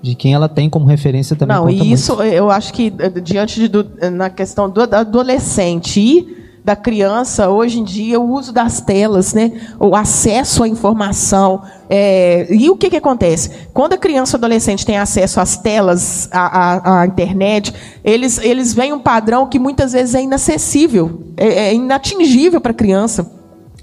[0.00, 1.56] de quem ela tem como referência também.
[1.56, 2.32] Não, e isso muito.
[2.32, 7.84] eu acho que eh, diante de, na questão do adolescente e da criança, hoje em
[7.84, 9.52] dia, o uso das telas, né?
[9.78, 11.62] o acesso à informação.
[11.88, 13.50] É, e o que, que acontece?
[13.72, 17.72] Quando a criança ou adolescente tem acesso às telas, à, à, à internet,
[18.04, 22.74] eles, eles veem um padrão que muitas vezes é inacessível, é, é inatingível para a
[22.74, 23.30] criança.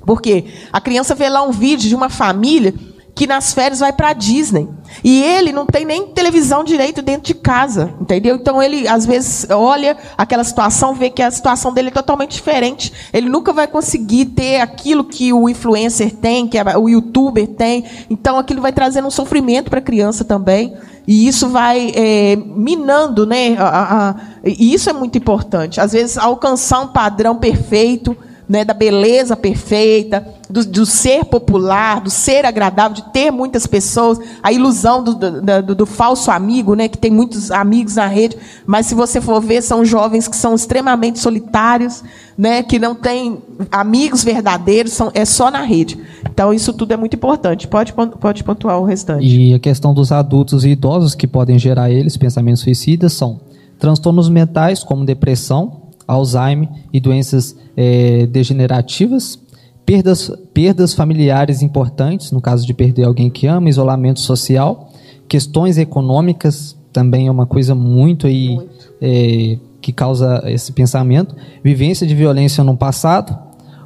[0.06, 2.74] Porque a criança vê lá um vídeo de uma família
[3.16, 4.68] que nas férias vai para a Disney.
[5.02, 8.36] E ele não tem nem televisão direito dentro de casa, entendeu?
[8.36, 12.92] Então ele às vezes olha aquela situação, vê que a situação dele é totalmente diferente.
[13.14, 17.86] Ele nunca vai conseguir ter aquilo que o influencer tem, que o youtuber tem.
[18.10, 20.76] Então aquilo vai trazendo um sofrimento para a criança também.
[21.08, 23.56] E isso vai é, minando, né?
[23.58, 25.80] A, a, e isso é muito importante.
[25.80, 28.18] Às vezes alcançar um padrão perfeito
[28.48, 34.20] né, da beleza perfeita, do, do, ser popular, do ser agradável, de ter muitas pessoas,
[34.44, 38.86] a ilusão do, do, do, falso amigo, né, que tem muitos amigos na rede, mas
[38.86, 42.04] se você for ver, são jovens que são extremamente solitários,
[42.38, 43.40] né, que não têm
[43.72, 45.98] amigos verdadeiros, são, é só na rede.
[46.30, 47.66] Então, isso tudo é muito importante.
[47.66, 49.26] Pode, pode pontuar o restante.
[49.26, 53.40] E a questão dos adultos e idosos que podem gerar eles, pensamentos suicidas, são
[53.80, 59.40] transtornos mentais, como depressão, Alzheimer e doenças é, degenerativas,
[59.86, 64.92] perdas, perdas familiares importantes, no caso de perder alguém que ama, isolamento social,
[65.28, 68.60] questões econômicas também é uma coisa muito aí.
[69.02, 73.38] É, que causa esse pensamento, vivência de violência no passado,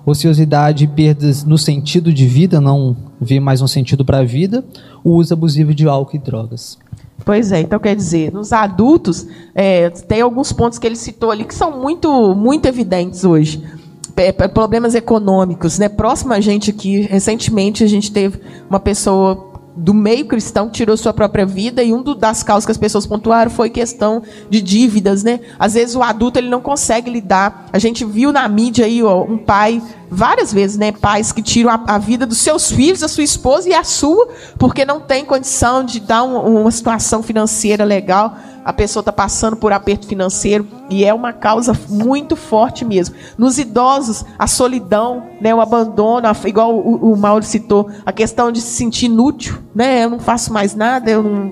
[0.05, 4.63] ociosidade e perdas no sentido de vida, não ver mais um sentido para a vida,
[5.03, 6.78] o uso abusivo de álcool e drogas.
[7.26, 11.43] Pois é, então quer dizer, nos adultos, é, tem alguns pontos que ele citou ali
[11.43, 13.63] que são muito, muito evidentes hoje.
[14.15, 15.88] É, problemas econômicos, né?
[15.88, 19.49] Próximo a gente aqui, recentemente a gente teve uma pessoa
[19.80, 23.05] do meio cristão que tirou sua própria vida e um das causas que as pessoas
[23.05, 25.39] pontuaram foi questão de dívidas, né?
[25.57, 27.67] Às vezes o adulto ele não consegue lidar.
[27.71, 31.69] A gente viu na mídia aí ó, um pai várias vezes, né, pais que tiram
[31.69, 34.27] a, a, vida dos seus filhos, a sua esposa e a sua,
[34.57, 38.36] porque não tem condição de dar um, uma situação financeira legal.
[38.64, 43.16] A pessoa está passando por aperto financeiro e é uma causa muito forte mesmo.
[43.38, 48.51] Nos idosos, a solidão, né, o abandono, a, igual o, o Mauro citou, a questão
[48.51, 51.51] de se sentir inútil, né, eu não faço mais nada, eu não,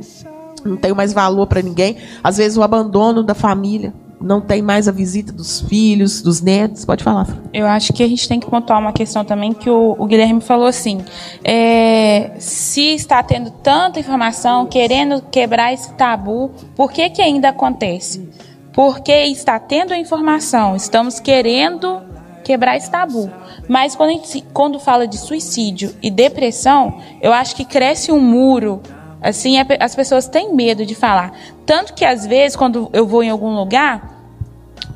[0.65, 1.97] não tenho mais valor para ninguém.
[2.23, 6.83] Às vezes o abandono da família, não tem mais a visita dos filhos, dos netos.
[6.85, 7.27] Pode falar.
[7.53, 10.41] Eu acho que a gente tem que pontuar uma questão também que o, o Guilherme
[10.41, 11.03] falou assim:
[11.43, 18.29] é, se está tendo tanta informação, querendo quebrar esse tabu, por que, que ainda acontece?
[18.73, 22.01] Porque está tendo informação, estamos querendo
[22.43, 23.29] quebrar esse tabu.
[23.67, 28.81] Mas quando, gente, quando fala de suicídio e depressão, eu acho que cresce um muro
[29.27, 31.33] Assim, as pessoas têm medo de falar.
[31.65, 34.23] Tanto que, às vezes, quando eu vou em algum lugar,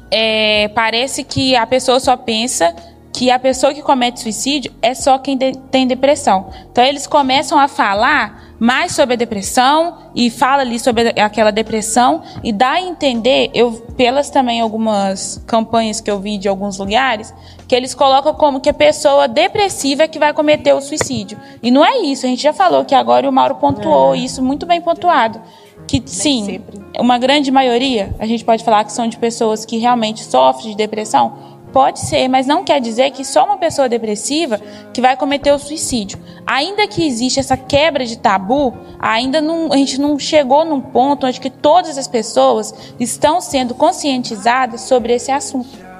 [0.09, 2.73] é, parece que a pessoa só pensa
[3.11, 6.49] que a pessoa que comete suicídio é só quem de, tem depressão.
[6.71, 12.21] Então, eles começam a falar mais sobre a depressão e fala ali sobre aquela depressão
[12.41, 17.34] e dá a entender, eu pelas também algumas campanhas que eu vi de alguns lugares,
[17.72, 21.39] que eles colocam como que a pessoa depressiva é que vai cometer o suicídio.
[21.63, 24.17] E não é isso, a gente já falou que agora o Mauro pontuou é.
[24.17, 25.41] isso muito bem pontuado.
[25.88, 26.59] Que sim,
[26.99, 30.76] uma grande maioria, a gente pode falar que são de pessoas que realmente sofrem de
[30.76, 34.59] depressão, Pode ser, mas não quer dizer que só uma pessoa depressiva
[34.93, 36.19] que vai cometer o suicídio.
[36.45, 41.26] Ainda que existe essa quebra de tabu, ainda não, a gente não chegou num ponto
[41.26, 45.90] onde que todas as pessoas estão sendo conscientizadas sobre esse assunto.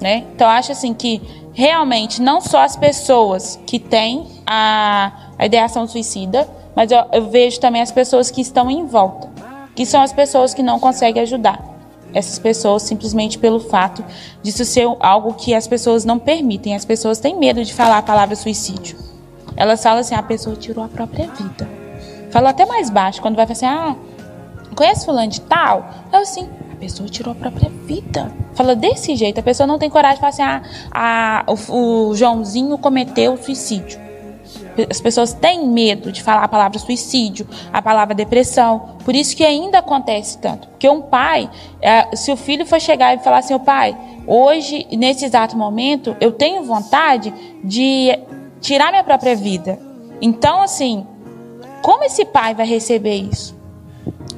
[0.00, 0.24] Né?
[0.34, 1.20] Então acho assim que
[1.52, 7.60] realmente não só as pessoas que têm a, a ideação suicida, mas eu, eu vejo
[7.60, 9.28] também as pessoas que estão em volta,
[9.74, 11.62] que são as pessoas que não conseguem ajudar.
[12.14, 14.04] essas pessoas simplesmente pelo fato
[14.42, 16.74] disso ser algo que as pessoas não permitem.
[16.74, 18.96] As pessoas têm medo de falar a palavra suicídio.
[19.56, 21.68] Elas falam assim: a pessoa tirou a própria vida.
[22.30, 23.96] Falou até mais baixo, quando vai falar assim: ah,
[24.74, 25.88] conhece fulano de tal?
[26.12, 26.48] Eu assim,
[26.80, 28.32] pessoa tirou a própria vida.
[28.54, 32.16] Fala desse jeito, a pessoa não tem coragem de falar assim: ah, a, o, o
[32.16, 34.00] Joãozinho cometeu suicídio.
[34.88, 38.96] As pessoas têm medo de falar a palavra suicídio, a palavra depressão.
[39.04, 40.68] Por isso que ainda acontece tanto.
[40.68, 41.50] Porque um pai,
[41.82, 46.16] é, se o filho for chegar e falar assim, o pai, hoje, nesse exato momento,
[46.20, 48.18] eu tenho vontade de
[48.60, 49.78] tirar minha própria vida.
[50.20, 51.06] Então, assim,
[51.82, 53.59] como esse pai vai receber isso?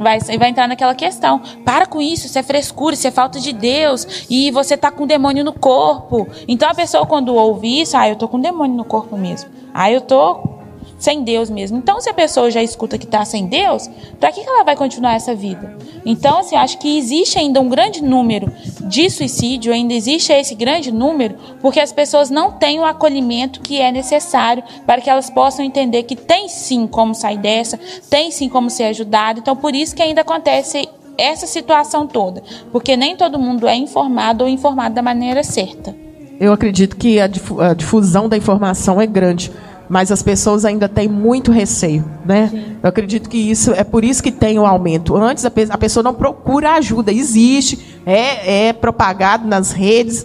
[0.03, 1.40] Vai, vai entrar naquela questão.
[1.64, 4.26] Para com isso, isso é frescura, isso é falta de Deus.
[4.28, 6.26] E você tá com um demônio no corpo.
[6.48, 9.50] Então a pessoa, quando ouve isso, ah, eu tô com um demônio no corpo mesmo.
[9.72, 10.61] Ah, eu tô
[11.03, 11.76] sem Deus mesmo.
[11.76, 13.90] Então, se a pessoa já escuta que está sem Deus,
[14.20, 15.76] para que ela vai continuar essa vida?
[16.07, 20.92] Então, assim, acho que existe ainda um grande número de suicídio, ainda existe esse grande
[20.92, 25.64] número, porque as pessoas não têm o acolhimento que é necessário para que elas possam
[25.64, 27.78] entender que tem sim como sair dessa,
[28.09, 29.40] tem sim como ser ajudado.
[29.40, 30.88] Então, por isso que ainda acontece
[31.18, 35.94] essa situação toda, porque nem todo mundo é informado ou informado da maneira certa.
[36.40, 37.26] Eu acredito que a
[37.74, 39.53] difusão da informação é grande
[39.93, 42.78] mas as pessoas ainda têm muito receio, né?
[42.82, 45.14] Eu acredito que isso é por isso que tem o aumento.
[45.14, 50.24] Antes a pessoa não procura ajuda, existe, é, é propagado nas redes,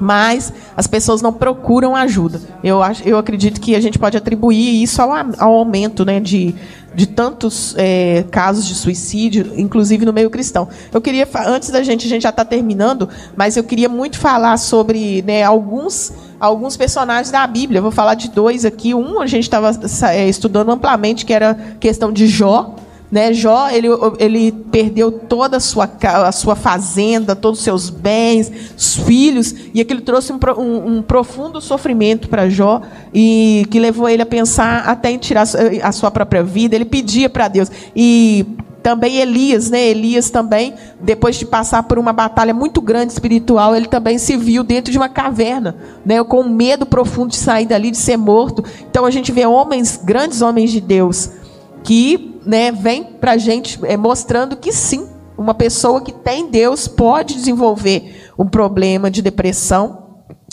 [0.00, 2.40] mas as pessoas não procuram ajuda.
[2.62, 6.54] Eu, acho, eu acredito que a gente pode atribuir isso ao, ao aumento né, de,
[6.94, 10.66] de tantos é, casos de suicídio, inclusive no meio cristão.
[10.90, 14.56] Eu queria, antes da gente, a gente já está terminando, mas eu queria muito falar
[14.56, 16.10] sobre né, alguns
[16.44, 17.80] alguns personagens da Bíblia.
[17.80, 18.94] vou falar de dois aqui.
[18.94, 19.70] Um a gente estava
[20.10, 22.76] é, estudando amplamente, que era questão de Jó.
[23.10, 23.32] Né?
[23.32, 23.86] Jó, ele,
[24.18, 29.80] ele perdeu toda a sua, a sua fazenda, todos os seus bens, os filhos, e
[29.80, 32.80] aquilo trouxe um, um, um profundo sofrimento para Jó,
[33.12, 35.44] e que levou ele a pensar até em tirar
[35.82, 36.74] a sua própria vida.
[36.74, 37.70] Ele pedia para Deus.
[37.94, 38.44] E
[38.84, 39.82] também Elias, né?
[39.82, 44.62] Elias também, depois de passar por uma batalha muito grande espiritual, ele também se viu
[44.62, 45.74] dentro de uma caverna,
[46.04, 46.22] né?
[46.22, 48.62] Com medo profundo de sair dali, de ser morto.
[48.90, 51.30] Então a gente vê homens, grandes homens de Deus,
[51.82, 56.86] que, né, vem para a gente é, mostrando que sim, uma pessoa que tem Deus
[56.86, 60.03] pode desenvolver um problema de depressão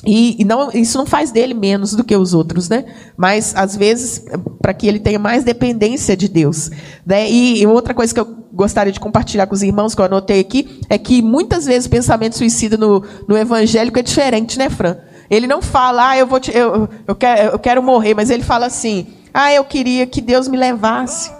[0.05, 2.85] e, e, não, isso não faz dele menos do que os outros, né?
[3.15, 4.23] Mas às vezes
[4.59, 6.71] para que ele tenha mais dependência de Deus,
[7.05, 7.29] né?
[7.29, 10.39] E, e, outra coisa que eu gostaria de compartilhar com os irmãos que eu anotei
[10.39, 14.97] aqui é que muitas vezes o pensamento suicida no, no evangélico é diferente, né, Fran?
[15.29, 18.43] Ele não fala, ah, eu vou te, eu, eu, quero, eu quero morrer, mas ele
[18.43, 21.31] fala assim, ah, eu queria que Deus me levasse.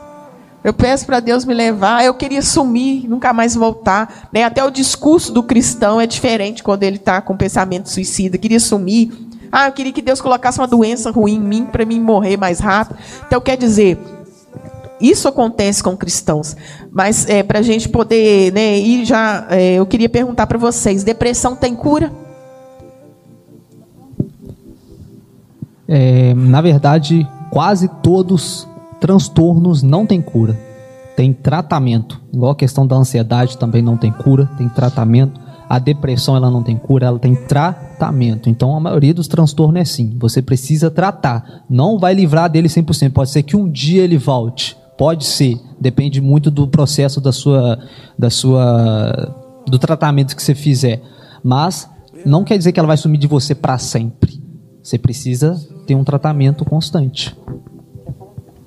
[0.63, 2.05] Eu peço para Deus me levar.
[2.05, 4.29] Eu queria sumir, nunca mais voltar.
[4.31, 4.43] Né?
[4.43, 8.35] Até o discurso do cristão é diferente quando ele está com pensamento suicida.
[8.35, 9.11] Eu queria sumir.
[9.51, 12.59] Ah, eu queria que Deus colocasse uma doença ruim em mim para mim morrer mais
[12.59, 12.97] rápido.
[13.25, 13.99] Então, quer dizer,
[15.01, 16.55] isso acontece com cristãos.
[16.91, 21.03] Mas é, para a gente poder né, ir já, é, eu queria perguntar para vocês:
[21.03, 22.11] depressão tem cura?
[25.87, 28.65] É, na verdade, quase todos
[29.01, 30.57] transtornos não têm cura,
[31.17, 32.21] tem tratamento.
[32.31, 35.41] Igual a questão da ansiedade também não tem cura, tem tratamento.
[35.67, 38.47] A depressão ela não tem cura, ela tem tratamento.
[38.47, 41.63] Então a maioria dos transtornos é assim, você precisa tratar.
[41.67, 44.77] Não vai livrar dele 100%, pode ser que um dia ele volte.
[44.97, 47.79] Pode ser, depende muito do processo da sua
[48.19, 49.35] da sua
[49.65, 51.01] do tratamento que você fizer.
[51.43, 51.89] Mas
[52.23, 54.39] não quer dizer que ela vai sumir de você para sempre.
[54.83, 57.35] Você precisa ter um tratamento constante.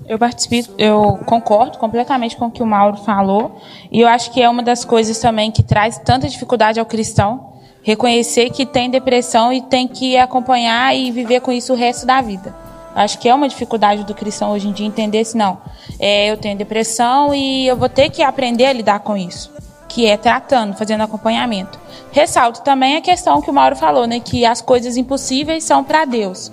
[0.07, 3.59] Eu participo, eu concordo completamente com o que o Mauro falou,
[3.90, 7.55] e eu acho que é uma das coisas também que traz tanta dificuldade ao cristão,
[7.82, 12.20] reconhecer que tem depressão e tem que acompanhar e viver com isso o resto da
[12.20, 12.55] vida.
[12.94, 15.59] Acho que é uma dificuldade do cristão hoje em dia entender se não,
[15.98, 19.50] é, eu tenho depressão e eu vou ter que aprender a lidar com isso,
[19.88, 21.80] que é tratando, fazendo acompanhamento.
[22.12, 26.05] Ressalto também a questão que o Mauro falou, né, que as coisas impossíveis são para
[26.05, 26.52] Deus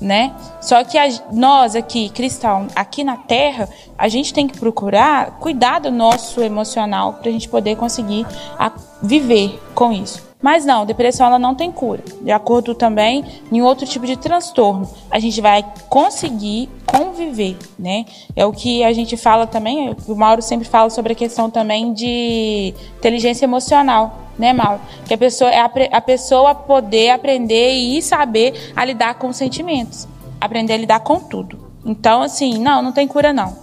[0.00, 0.34] né?
[0.60, 5.80] Só que a, nós aqui, cristão, aqui na Terra, a gente tem que procurar cuidar
[5.80, 8.26] do nosso emocional para a gente poder conseguir
[8.58, 8.72] a,
[9.02, 10.31] viver com isso.
[10.42, 12.02] Mas não, depressão ela não tem cura.
[12.20, 18.04] De acordo também em outro tipo de transtorno, a gente vai conseguir conviver, né?
[18.34, 21.92] É o que a gente fala também, o Mauro sempre fala sobre a questão também
[21.92, 24.80] de inteligência emocional né, Mauro?
[25.06, 29.36] Que a pessoa é a, a pessoa poder aprender e saber a lidar com os
[29.36, 30.08] sentimentos,
[30.40, 31.58] aprender a lidar com tudo.
[31.84, 33.61] Então, assim, não, não tem cura não.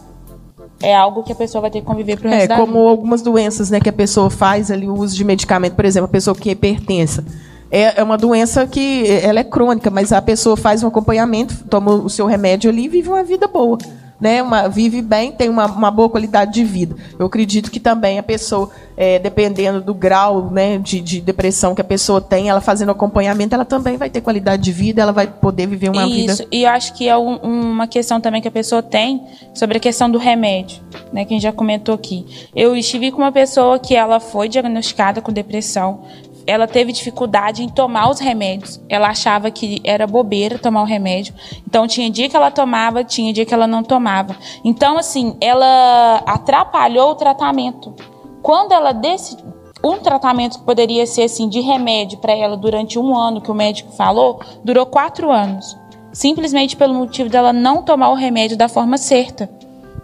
[0.82, 3.69] É algo que a pessoa vai ter que conviver pro resto É, como algumas doenças,
[3.69, 6.49] né, que a pessoa faz ali o uso de medicamento, por exemplo, a pessoa que
[6.49, 7.23] é hipertensa.
[7.71, 11.91] É, é uma doença que ela é crônica, mas a pessoa faz um acompanhamento, toma
[11.91, 13.77] o seu remédio ali e vive uma vida boa.
[14.20, 16.93] Né, uma, vive bem, tem uma, uma boa qualidade de vida.
[17.17, 21.80] Eu acredito que também a pessoa, é, dependendo do grau né, de, de depressão que
[21.80, 25.26] a pessoa tem, ela fazendo acompanhamento, ela também vai ter qualidade de vida, ela vai
[25.26, 26.47] poder viver uma Isso, vida.
[26.51, 29.80] e eu acho que é um- uma questão também que a pessoa tem sobre a
[29.80, 30.80] questão do remédio,
[31.13, 32.26] né, que a gente já comentou aqui.
[32.53, 36.01] Eu estive com uma pessoa que ela foi diagnosticada com depressão,
[36.49, 38.81] ela teve dificuldade em tomar os remédios.
[38.89, 41.33] Ela achava que era bobeira tomar o remédio.
[41.67, 44.35] Então tinha dia que ela tomava, tinha dia que ela não tomava.
[44.65, 47.93] Então assim, ela atrapalhou o tratamento.
[48.41, 49.45] Quando ela decidiu
[49.83, 53.53] um tratamento que poderia ser assim de remédio para ela durante um ano que o
[53.53, 55.77] médico falou durou quatro anos
[56.11, 59.49] simplesmente pelo motivo dela não tomar o remédio da forma certa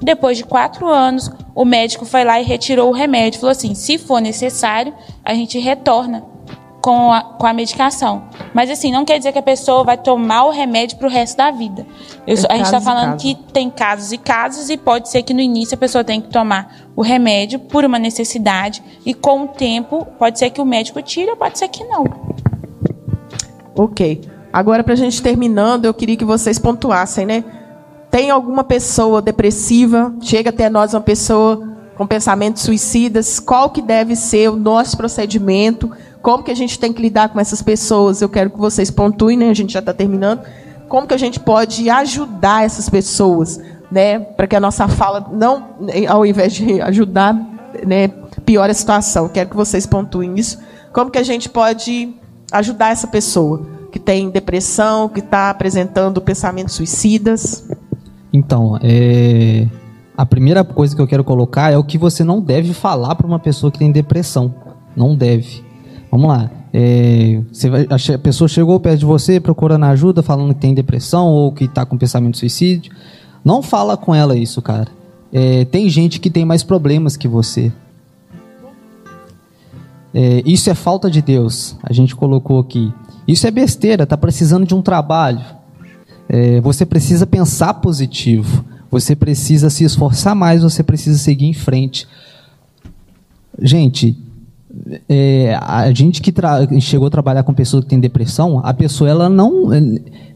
[0.02, 3.98] depois de quatro anos o médico foi lá e retirou o remédio falou assim se
[3.98, 4.94] for necessário
[5.24, 6.24] a gente retorna
[6.82, 8.24] com a, com a medicação
[8.54, 11.38] mas assim não quer dizer que a pessoa vai tomar o remédio para o resto
[11.38, 11.86] da vida
[12.28, 15.42] Eu a gente está falando que tem casos e casos e pode ser que no
[15.42, 20.06] início a pessoa tenha que tomar o remédio por uma necessidade e com o tempo
[20.20, 22.06] pode ser que o médico tire ou pode ser que não.
[23.76, 24.22] Ok.
[24.52, 27.44] Agora, para a gente terminando, eu queria que vocês pontuassem, né?
[28.16, 30.16] Tem alguma pessoa depressiva?
[30.22, 33.42] Chega até nós uma pessoa com pensamentos suicidas?
[33.42, 35.92] Qual que deve ser o nosso procedimento?
[36.22, 38.22] Como que a gente tem que lidar com essas pessoas?
[38.22, 39.50] Eu quero que vocês pontuem, né?
[39.50, 40.44] A gente já está terminando.
[40.88, 43.60] Como que a gente pode ajudar essas pessoas,
[43.92, 44.18] né?
[44.18, 45.72] Para que a nossa fala não,
[46.08, 47.34] ao invés de ajudar,
[47.86, 48.08] né,
[48.46, 49.28] piore a situação.
[49.28, 50.58] Quero que vocês pontuem isso.
[50.94, 52.16] Como que a gente pode
[52.50, 57.66] ajudar essa pessoa que tem depressão, que está apresentando pensamentos suicidas?
[58.36, 59.66] Então, é,
[60.18, 63.26] a primeira coisa que eu quero colocar é o que você não deve falar para
[63.26, 64.54] uma pessoa que tem depressão.
[64.94, 65.64] Não deve.
[66.12, 66.52] Vamos lá.
[66.74, 71.50] É, vai- a pessoa chegou perto de você procurando ajuda, falando que tem depressão ou
[71.54, 72.92] que está com pensamento de suicídio.
[73.44, 74.90] Não fala com ela isso, cara.
[75.32, 77.72] É, tem gente que tem mais problemas que você.
[80.14, 81.78] É, isso é falta de Deus.
[81.84, 82.92] A gente colocou aqui.
[83.26, 84.06] Isso é besteira.
[84.06, 85.42] Tá precisando de um trabalho.
[86.36, 88.66] É, você precisa pensar positivo.
[88.92, 90.64] Você precisa se esforçar mais.
[90.64, 92.06] Você precisa seguir em frente.
[93.58, 94.18] Gente,
[95.08, 96.34] é, a gente que
[96.82, 99.70] chegou a trabalhar com pessoas que têm depressão, a pessoa ela não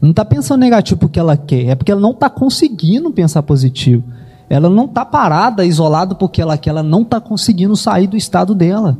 [0.00, 4.02] não está pensando negativo porque ela quer, é porque ela não está conseguindo pensar positivo.
[4.48, 8.54] Ela não está parada, isolada porque ela quer, ela não está conseguindo sair do estado
[8.54, 8.96] dela.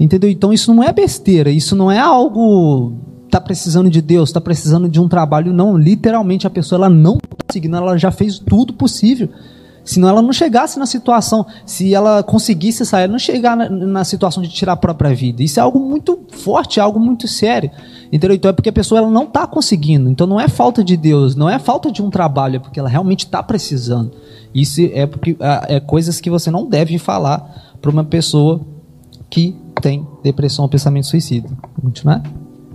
[0.00, 0.30] Entendeu?
[0.30, 2.94] Então isso não é besteira, isso não é algo
[3.28, 5.76] tá precisando de Deus, está precisando de um trabalho, não.
[5.76, 9.28] Literalmente a pessoa ela não está conseguindo, ela já fez tudo possível.
[9.88, 14.42] Senão ela não chegasse na situação, se ela conseguisse sair, não chegar na, na situação
[14.42, 15.42] de tirar a própria vida.
[15.42, 17.70] Isso é algo muito forte, é algo muito sério.
[18.12, 18.36] Entendeu?
[18.36, 20.10] Então é porque a pessoa ela não está conseguindo.
[20.10, 22.88] Então não é falta de Deus, não é falta de um trabalho, é porque ela
[22.88, 24.12] realmente está precisando.
[24.54, 28.60] Isso é porque ah, é coisas que você não deve falar para uma pessoa
[29.30, 31.48] que tem depressão ou pensamento suicida.
[31.48, 32.22] Vamos continuar?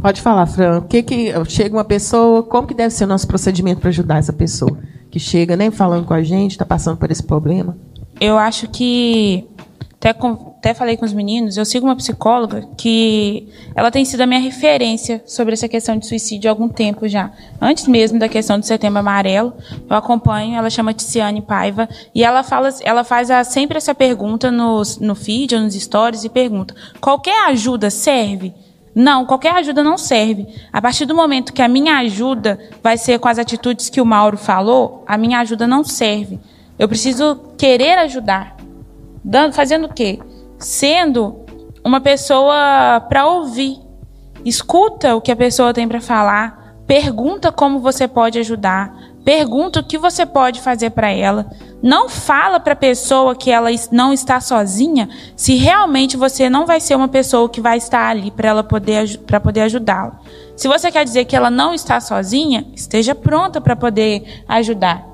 [0.03, 0.79] Pode falar, Fran.
[0.79, 2.43] O que que chega uma pessoa?
[2.43, 4.77] Como que deve ser o nosso procedimento para ajudar essa pessoa
[5.09, 7.77] que chega, né, falando com a gente, está passando por esse problema?
[8.19, 9.47] Eu acho que
[9.95, 14.19] até, com- até falei com os meninos, eu sigo uma psicóloga que ela tem sido
[14.19, 17.31] a minha referência sobre essa questão de suicídio há algum tempo já.
[17.61, 19.53] Antes mesmo da questão do Setembro Amarelo,
[19.89, 24.51] eu acompanho, ela chama Ticiane Paiva, e ela fala, ela faz a- sempre essa pergunta
[24.51, 28.53] nos, no feed ou nos stories e pergunta: qualquer ajuda serve?
[28.95, 30.47] Não, qualquer ajuda não serve.
[30.71, 34.05] A partir do momento que a minha ajuda vai ser com as atitudes que o
[34.05, 36.39] Mauro falou, a minha ajuda não serve.
[36.77, 38.55] Eu preciso querer ajudar.
[39.23, 40.19] Dando, fazendo o quê?
[40.59, 41.43] Sendo
[41.83, 43.79] uma pessoa para ouvir.
[44.45, 49.83] Escuta o que a pessoa tem para falar, pergunta como você pode ajudar, pergunta o
[49.83, 51.47] que você pode fazer para ela.
[51.81, 56.79] Não fala para a pessoa que ela não está sozinha, se realmente você não vai
[56.79, 60.19] ser uma pessoa que vai estar ali para ela poder para poder ajudá-la.
[60.55, 65.05] Se você quer dizer que ela não está sozinha, esteja pronta para poder ajudar.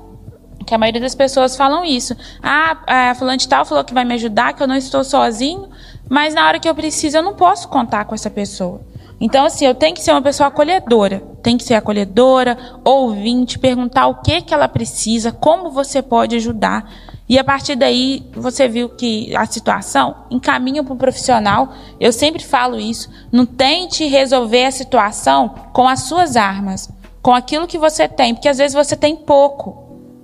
[0.66, 2.14] Que a maioria das pessoas falam isso.
[2.42, 5.68] Ah, a fulano de tal falou que vai me ajudar, que eu não estou sozinho,
[6.08, 8.80] mas na hora que eu preciso eu não posso contar com essa pessoa.
[9.20, 11.22] Então, assim, eu tenho que ser uma pessoa acolhedora.
[11.42, 16.90] Tem que ser acolhedora, ouvinte, perguntar o que, que ela precisa, como você pode ajudar.
[17.28, 21.74] E a partir daí, você viu que a situação encaminha para um profissional.
[22.00, 23.10] Eu sempre falo isso.
[23.30, 26.90] Não tente resolver a situação com as suas armas,
[27.22, 29.79] com aquilo que você tem, porque às vezes você tem pouco.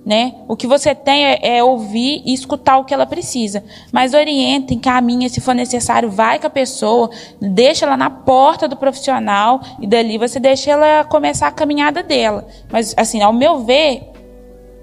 [0.07, 0.35] Né?
[0.47, 3.61] O que você tem é, é, ouvir e escutar o que ela precisa.
[3.91, 7.09] Mas orienta, encaminha, se for necessário, vai com a pessoa,
[7.41, 12.47] deixa ela na porta do profissional e dali você deixa ela começar a caminhada dela.
[12.71, 14.09] Mas, assim, ao meu ver,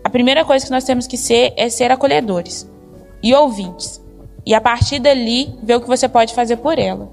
[0.04, 2.70] a primeira coisa que nós temos que ser é ser acolhedores
[3.22, 4.04] e ouvintes.
[4.44, 7.10] E a partir dali, ver o que você pode fazer por ela.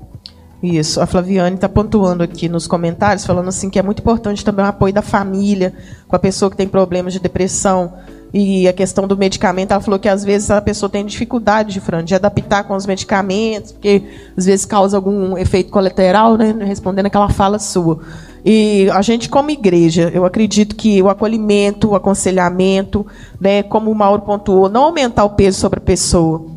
[0.61, 4.63] Isso, a Flaviane está pontuando aqui nos comentários, falando assim que é muito importante também
[4.63, 5.73] o apoio da família
[6.07, 7.93] com a pessoa que tem problemas de depressão.
[8.33, 12.03] E a questão do medicamento, ela falou que às vezes a pessoa tem dificuldade, Fran,
[12.03, 14.03] de adaptar com os medicamentos, porque
[14.37, 16.55] às vezes causa algum efeito colateral, né?
[16.63, 17.99] Respondendo aquela fala sua.
[18.45, 23.05] E a gente, como igreja, eu acredito que o acolhimento, o aconselhamento,
[23.39, 26.50] né, como o Mauro pontuou, não aumentar o peso sobre a pessoa.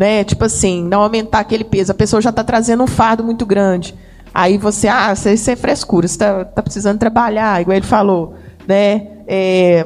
[0.00, 0.24] Né?
[0.24, 1.92] Tipo assim, não aumentar aquele peso.
[1.92, 3.94] A pessoa já está trazendo um fardo muito grande.
[4.32, 8.34] Aí você, ah, isso é frescura, você está tá precisando trabalhar, igual ele falou.
[8.66, 9.08] Né?
[9.26, 9.84] É,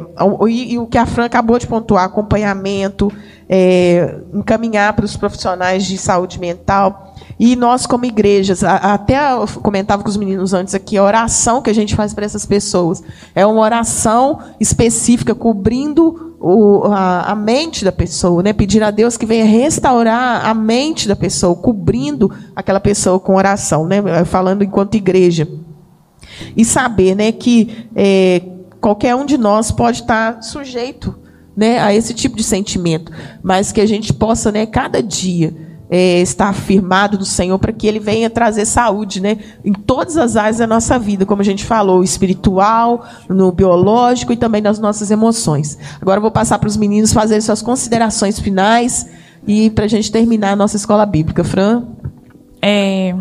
[0.48, 3.10] e, e, o que a Fran acabou de pontuar, acompanhamento,
[3.48, 7.16] é, encaminhar para os profissionais de saúde mental.
[7.36, 11.70] E nós, como igrejas, até eu comentava com os meninos antes aqui, a oração que
[11.70, 13.02] a gente faz para essas pessoas
[13.34, 18.52] é uma oração específica, cobrindo o, a, a, mente da pessoa, né?
[18.52, 23.86] pedir a Deus que venha restaurar a mente da pessoa, cobrindo aquela pessoa com oração,
[23.86, 24.02] né?
[24.26, 25.48] falando enquanto igreja.
[26.54, 28.42] E saber né, que é,
[28.78, 31.18] qualquer um de nós pode estar sujeito
[31.56, 33.10] né, a esse tipo de sentimento,
[33.42, 35.54] mas que a gente possa, né, cada dia,
[35.96, 40.34] é, estar afirmado do Senhor para que Ele venha trazer saúde, né, em todas as
[40.34, 45.12] áreas da nossa vida, como a gente falou, espiritual, no biológico e também nas nossas
[45.12, 45.78] emoções.
[46.02, 49.08] Agora eu vou passar para os meninos fazerem suas considerações finais
[49.46, 51.84] e para a gente terminar a nossa escola bíblica, Fran.
[52.60, 53.14] É,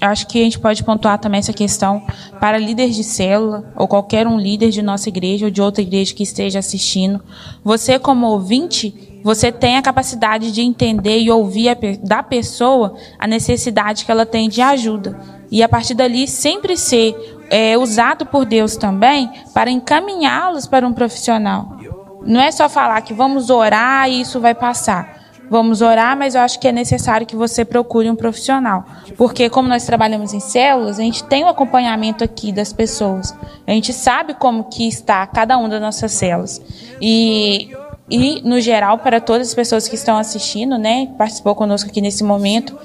[0.00, 2.02] acho que a gente pode pontuar também essa questão
[2.40, 6.14] para líderes de célula ou qualquer um líder de nossa igreja ou de outra igreja
[6.14, 7.20] que esteja assistindo.
[7.64, 13.26] Você, como ouvinte, você tem a capacidade de entender e ouvir a, da pessoa a
[13.26, 15.18] necessidade que ela tem de ajuda.
[15.50, 17.14] E a partir dali, sempre ser
[17.50, 21.76] é, usado por Deus também para encaminhá-los para um profissional.
[22.24, 25.17] Não é só falar que vamos orar e isso vai passar.
[25.50, 28.84] Vamos orar, mas eu acho que é necessário que você procure um profissional.
[29.16, 33.34] Porque como nós trabalhamos em células, a gente tem o um acompanhamento aqui das pessoas.
[33.66, 36.60] A gente sabe como que está cada uma das nossas células.
[37.00, 37.70] E,
[38.10, 42.22] e no geral, para todas as pessoas que estão assistindo, né, participou conosco aqui nesse
[42.22, 42.78] momento,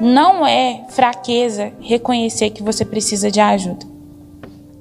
[0.00, 3.86] não é fraqueza reconhecer que você precisa de ajuda.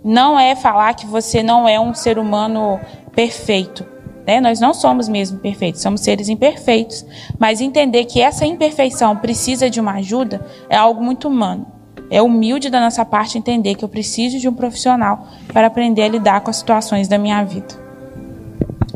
[0.02, 2.80] Não é falar que você não é um ser humano
[3.14, 3.97] perfeito
[4.28, 4.42] né?
[4.42, 7.06] Nós não somos mesmo perfeitos, somos seres imperfeitos.
[7.40, 11.66] Mas entender que essa imperfeição precisa de uma ajuda é algo muito humano.
[12.10, 16.08] É humilde da nossa parte entender que eu preciso de um profissional para aprender a
[16.10, 17.68] lidar com as situações da minha vida.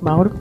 [0.02, 0.34] Mauro?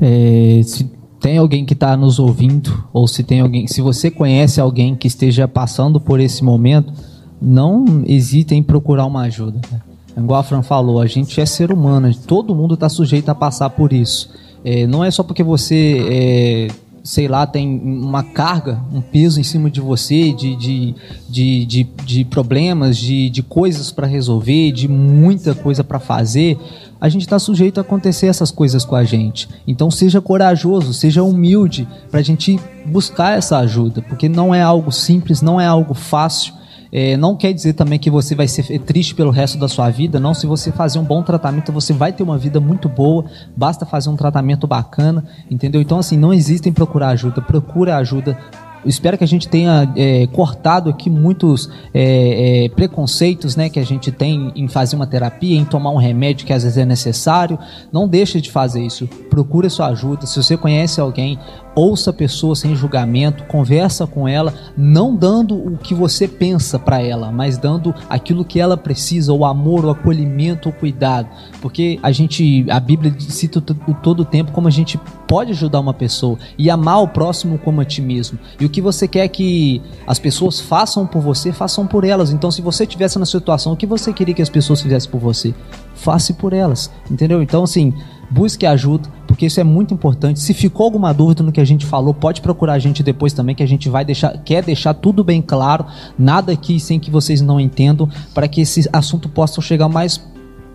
[0.00, 0.90] É, se
[1.20, 5.06] tem alguém que está nos ouvindo, ou se tem alguém, se você conhece alguém que
[5.06, 6.92] esteja passando por esse momento,
[7.40, 9.60] não hesite em procurar uma ajuda.
[9.70, 9.80] Né?
[10.16, 13.70] Igual a Fran falou, a gente é ser humano, todo mundo está sujeito a passar
[13.70, 14.30] por isso.
[14.64, 16.68] É, não é só porque você, é,
[17.02, 20.94] sei lá, tem uma carga, um peso em cima de você, de, de,
[21.28, 26.58] de, de, de problemas, de, de coisas para resolver, de muita coisa para fazer,
[27.00, 29.48] a gente está sujeito a acontecer essas coisas com a gente.
[29.66, 34.92] Então seja corajoso, seja humilde para a gente buscar essa ajuda, porque não é algo
[34.92, 36.59] simples, não é algo fácil.
[36.92, 40.18] É, não quer dizer também que você vai ser triste pelo resto da sua vida,
[40.18, 40.34] não.
[40.34, 43.24] Se você fazer um bom tratamento, você vai ter uma vida muito boa.
[43.56, 45.80] Basta fazer um tratamento bacana, entendeu?
[45.80, 47.40] Então, assim, não existem procurar ajuda.
[47.40, 48.36] Procura ajuda
[48.84, 53.84] espero que a gente tenha é, cortado aqui muitos é, é, preconceitos né, que a
[53.84, 57.58] gente tem em fazer uma terapia, em tomar um remédio que às vezes é necessário.
[57.92, 59.06] Não deixe de fazer isso.
[59.28, 60.26] Procure sua ajuda.
[60.26, 61.38] Se você conhece alguém,
[61.74, 67.02] ouça a pessoa sem julgamento, conversa com ela, não dando o que você pensa para
[67.02, 71.28] ela, mas dando aquilo que ela precisa, o amor, o acolhimento, o cuidado.
[71.60, 74.98] Porque a gente, a Bíblia cita todo o tempo como a gente
[75.30, 78.36] pode ajudar uma pessoa e amar o próximo como a ti mesmo.
[78.58, 82.32] E o que você quer que as pessoas façam por você, façam por elas.
[82.32, 85.20] Então, se você tivesse na situação, o que você queria que as pessoas fizessem por
[85.20, 85.54] você?
[85.94, 87.40] Faça por elas, entendeu?
[87.40, 87.94] Então, assim,
[88.28, 90.40] busque ajuda, porque isso é muito importante.
[90.40, 93.54] Se ficou alguma dúvida no que a gente falou, pode procurar a gente depois também,
[93.54, 95.86] que a gente vai deixar, quer deixar tudo bem claro,
[96.18, 100.20] nada aqui sem que vocês não entendam, para que esse assunto possa chegar mais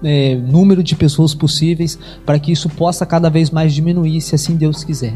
[0.03, 4.55] é, número de pessoas possíveis, para que isso possa cada vez mais diminuir, se assim
[4.55, 5.13] Deus quiser.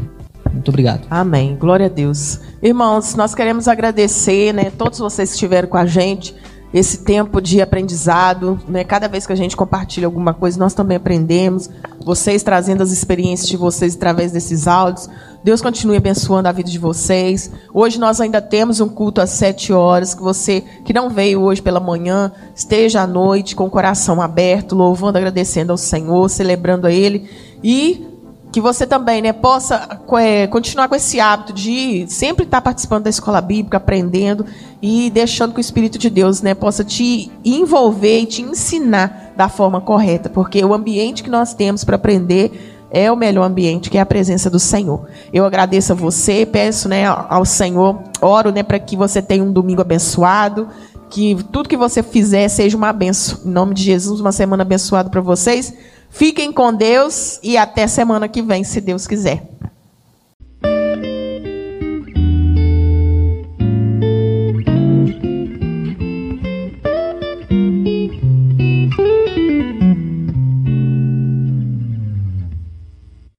[0.52, 1.06] Muito obrigado.
[1.10, 1.56] Amém.
[1.56, 2.40] Glória a Deus.
[2.62, 6.34] Irmãos, nós queremos agradecer, né, todos vocês que estiveram com a gente
[6.72, 8.60] esse tempo de aprendizado.
[8.68, 8.84] Né?
[8.84, 11.68] Cada vez que a gente compartilha alguma coisa, nós também aprendemos.
[12.04, 15.08] Vocês trazendo as experiências de vocês através desses áudios.
[15.42, 17.50] Deus continue abençoando a vida de vocês.
[17.72, 20.14] Hoje nós ainda temos um culto às sete horas.
[20.14, 24.74] Que você que não veio hoje pela manhã, esteja à noite com o coração aberto,
[24.74, 27.30] louvando, agradecendo ao Senhor, celebrando a Ele.
[27.64, 28.06] E
[28.52, 33.10] que você também né, possa é, continuar com esse hábito de sempre estar participando da
[33.10, 34.44] escola bíblica, aprendendo
[34.82, 39.48] e deixando que o Espírito de Deus né, possa te envolver e te ensinar da
[39.48, 43.98] forma correta, porque o ambiente que nós temos para aprender é o melhor ambiente, que
[43.98, 45.08] é a presença do Senhor.
[45.32, 49.52] Eu agradeço a você, peço né, ao Senhor, oro né, para que você tenha um
[49.52, 50.68] domingo abençoado,
[51.08, 53.38] que tudo que você fizer seja uma benção.
[53.44, 55.72] Em nome de Jesus, uma semana abençoada para vocês.
[56.10, 59.42] Fiquem com Deus e até semana que vem, se Deus quiser.